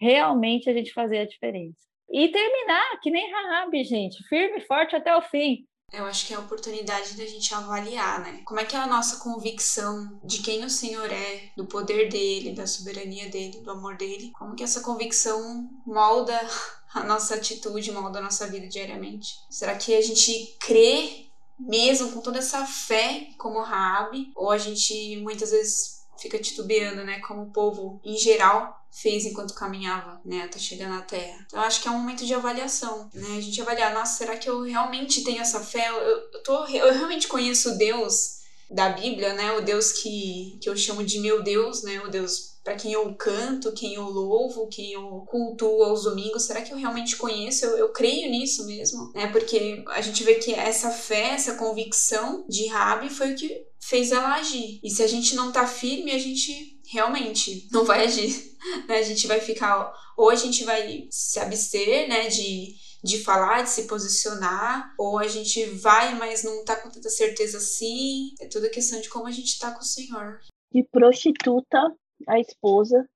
realmente 0.00 0.68
a 0.68 0.74
gente 0.74 0.92
fazer 0.92 1.18
a 1.18 1.26
diferença. 1.26 1.78
E 2.10 2.28
terminar, 2.28 3.00
que 3.00 3.10
nem 3.10 3.32
Rahab, 3.32 3.82
gente, 3.82 4.22
firme 4.28 4.58
e 4.58 4.66
forte 4.66 4.94
até 4.94 5.16
o 5.16 5.22
fim. 5.22 5.66
Eu 5.92 6.04
acho 6.04 6.26
que 6.26 6.34
é 6.34 6.36
a 6.36 6.40
oportunidade 6.40 7.16
da 7.16 7.24
gente 7.24 7.54
avaliar, 7.54 8.20
né? 8.20 8.42
Como 8.44 8.58
é 8.58 8.64
que 8.64 8.74
é 8.74 8.78
a 8.78 8.86
nossa 8.86 9.22
convicção 9.22 10.20
de 10.24 10.42
quem 10.42 10.64
o 10.64 10.70
Senhor 10.70 11.10
é, 11.10 11.50
do 11.56 11.66
poder 11.66 12.08
dele, 12.08 12.52
da 12.52 12.66
soberania 12.66 13.30
dele, 13.30 13.60
do 13.60 13.70
amor 13.70 13.96
dele? 13.96 14.32
Como 14.36 14.56
que 14.56 14.64
essa 14.64 14.80
convicção 14.80 15.68
molda 15.86 16.38
a 16.94 17.04
nossa 17.04 17.36
atitude, 17.36 17.92
molda 17.92 18.18
a 18.18 18.22
nossa 18.22 18.46
vida 18.48 18.66
diariamente? 18.66 19.34
Será 19.48 19.76
que 19.76 19.94
a 19.94 20.00
gente 20.00 20.56
crê 20.60 21.26
mesmo 21.64 22.12
com 22.12 22.20
toda 22.20 22.38
essa 22.38 22.64
fé 22.66 23.28
como 23.38 23.62
Raab, 23.62 24.30
ou 24.34 24.50
a 24.50 24.58
gente 24.58 25.16
muitas 25.22 25.50
vezes 25.50 26.04
fica 26.18 26.38
titubeando, 26.38 27.04
né, 27.04 27.20
como 27.20 27.42
o 27.42 27.50
povo 27.50 28.00
em 28.04 28.16
geral 28.16 28.80
fez 28.90 29.26
enquanto 29.26 29.54
caminhava, 29.54 30.20
né, 30.24 30.42
até 30.42 30.58
chegar 30.58 30.88
na 30.88 31.02
Terra. 31.02 31.44
Então, 31.46 31.60
acho 31.60 31.82
que 31.82 31.88
é 31.88 31.90
um 31.90 31.98
momento 31.98 32.24
de 32.24 32.32
avaliação, 32.32 33.10
né, 33.12 33.36
a 33.36 33.40
gente 33.40 33.60
avaliar, 33.60 33.92
nossa, 33.92 34.18
será 34.18 34.36
que 34.36 34.48
eu 34.48 34.62
realmente 34.62 35.24
tenho 35.24 35.40
essa 35.40 35.60
fé? 35.60 35.88
Eu, 35.88 35.96
eu, 35.96 36.42
tô, 36.42 36.64
eu 36.66 36.92
realmente 36.92 37.26
conheço 37.26 37.76
Deus 37.76 38.33
da 38.70 38.90
Bíblia, 38.90 39.34
né, 39.34 39.52
o 39.52 39.60
Deus 39.60 39.92
que, 39.92 40.58
que 40.60 40.68
eu 40.68 40.76
chamo 40.76 41.04
de 41.04 41.18
meu 41.20 41.42
Deus, 41.42 41.82
né, 41.82 42.00
o 42.00 42.10
Deus 42.10 42.54
para 42.64 42.76
quem 42.76 42.92
eu 42.92 43.14
canto, 43.14 43.72
quem 43.72 43.94
eu 43.94 44.04
louvo, 44.04 44.68
quem 44.68 44.92
eu 44.92 45.22
cultuo 45.28 45.82
aos 45.82 46.04
domingos, 46.04 46.44
será 46.44 46.62
que 46.62 46.72
eu 46.72 46.78
realmente 46.78 47.16
conheço? 47.16 47.66
Eu, 47.66 47.76
eu 47.76 47.88
creio 47.90 48.30
nisso 48.30 48.66
mesmo, 48.66 49.12
né? 49.14 49.26
Porque 49.26 49.84
a 49.88 50.00
gente 50.00 50.24
vê 50.24 50.36
que 50.36 50.54
essa 50.54 50.90
fé, 50.90 51.32
essa 51.32 51.56
convicção 51.56 52.42
de 52.48 52.66
Rabi 52.68 53.10
foi 53.10 53.32
o 53.32 53.36
que 53.36 53.66
fez 53.78 54.12
ela 54.12 54.36
agir. 54.36 54.80
E 54.82 54.88
se 54.88 55.02
a 55.02 55.06
gente 55.06 55.34
não 55.34 55.52
tá 55.52 55.66
firme, 55.66 56.10
a 56.10 56.18
gente 56.18 56.80
realmente 56.90 57.68
não 57.70 57.84
vai 57.84 58.04
agir, 58.06 58.56
né? 58.88 58.96
A 58.96 59.02
gente 59.02 59.26
vai 59.26 59.40
ficar 59.40 59.92
ou 60.16 60.30
a 60.30 60.34
gente 60.34 60.64
vai 60.64 61.06
se 61.10 61.38
abster, 61.38 62.08
né, 62.08 62.28
de 62.28 62.74
de 63.04 63.22
falar, 63.22 63.62
de 63.62 63.68
se 63.68 63.86
posicionar, 63.86 64.94
ou 64.98 65.18
a 65.18 65.28
gente 65.28 65.62
vai, 65.66 66.14
mas 66.14 66.42
não 66.42 66.64
tá 66.64 66.74
com 66.74 66.90
tanta 66.90 67.10
certeza 67.10 67.58
assim. 67.58 68.34
É 68.40 68.48
tudo 68.48 68.70
questão 68.70 68.98
de 68.98 69.10
como 69.10 69.26
a 69.26 69.30
gente 69.30 69.58
tá 69.58 69.72
com 69.72 69.80
o 69.80 69.84
Senhor. 69.84 70.40
De 70.72 70.82
prostituta 70.84 71.78
a 72.26 72.40
esposa, 72.40 73.06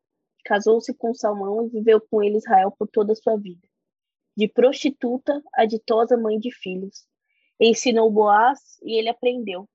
casou-se 0.44 0.92
com 0.92 1.14
Salmão 1.14 1.64
e 1.64 1.70
viveu 1.70 2.02
com 2.02 2.22
ele 2.22 2.36
Israel 2.36 2.70
por 2.78 2.86
toda 2.86 3.14
a 3.14 3.16
sua 3.16 3.38
vida. 3.38 3.66
De 4.36 4.46
prostituta 4.46 5.42
a 5.54 5.64
ditosa 5.64 6.18
mãe 6.18 6.38
de 6.38 6.52
filhos. 6.52 7.06
Ensinou 7.58 8.10
Boaz 8.10 8.60
e 8.82 8.98
ele 8.98 9.08
aprendeu. 9.08 9.66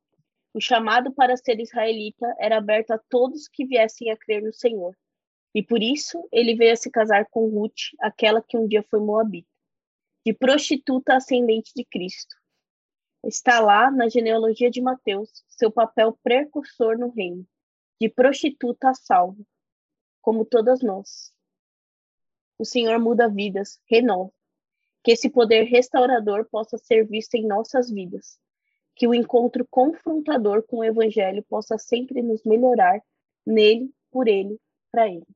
O 0.54 0.62
chamado 0.62 1.12
para 1.12 1.36
ser 1.36 1.60
israelita 1.60 2.28
era 2.40 2.60
aberto 2.60 2.92
a 2.92 3.00
todos 3.10 3.48
que 3.48 3.66
viessem 3.66 4.12
a 4.12 4.18
crer 4.18 4.44
no 4.44 4.54
Senhor. 4.54 4.96
E 5.56 5.64
por 5.64 5.82
isso 5.82 6.28
ele 6.32 6.56
veio 6.56 6.74
a 6.74 6.76
se 6.76 6.92
casar 6.92 7.26
com 7.32 7.50
Ruth, 7.50 7.96
aquela 8.00 8.44
que 8.44 8.56
um 8.56 8.68
dia 8.68 8.84
foi 8.84 9.00
moabita. 9.00 9.53
De 10.26 10.34
prostituta 10.34 11.16
ascendente 11.16 11.72
de 11.76 11.84
Cristo. 11.86 12.36
Está 13.24 13.60
lá 13.60 13.92
na 13.92 14.10
genealogia 14.10 14.70
de 14.70 14.82
Mateus, 14.82 15.44
seu 15.50 15.72
papel 15.72 16.18
precursor 16.24 16.98
no 16.98 17.10
reino 17.10 17.48
de 18.04 18.10
prostituta 18.10 18.90
a 18.90 18.94
salvo, 18.94 19.46
como 20.22 20.44
todas 20.44 20.82
nós. 20.82 21.34
O 22.60 22.66
Senhor 22.66 23.00
muda 23.00 23.30
vidas, 23.30 23.80
renova. 23.90 24.30
Que 25.02 25.12
esse 25.12 25.30
poder 25.30 25.64
restaurador 25.64 26.46
possa 26.50 26.78
ser 26.78 27.08
visto 27.08 27.36
em 27.36 27.48
nossas 27.48 27.90
vidas. 27.90 28.38
Que 28.94 29.08
o 29.08 29.14
encontro 29.14 29.66
confrontador 29.70 30.64
com 30.64 30.80
o 30.80 30.84
Evangelho 30.84 31.44
possa 31.44 31.78
sempre 31.78 32.22
nos 32.22 32.44
melhorar 32.44 33.02
nele, 33.46 33.90
por 34.12 34.28
ele, 34.28 34.60
para 34.92 35.08
ele. 35.08 35.28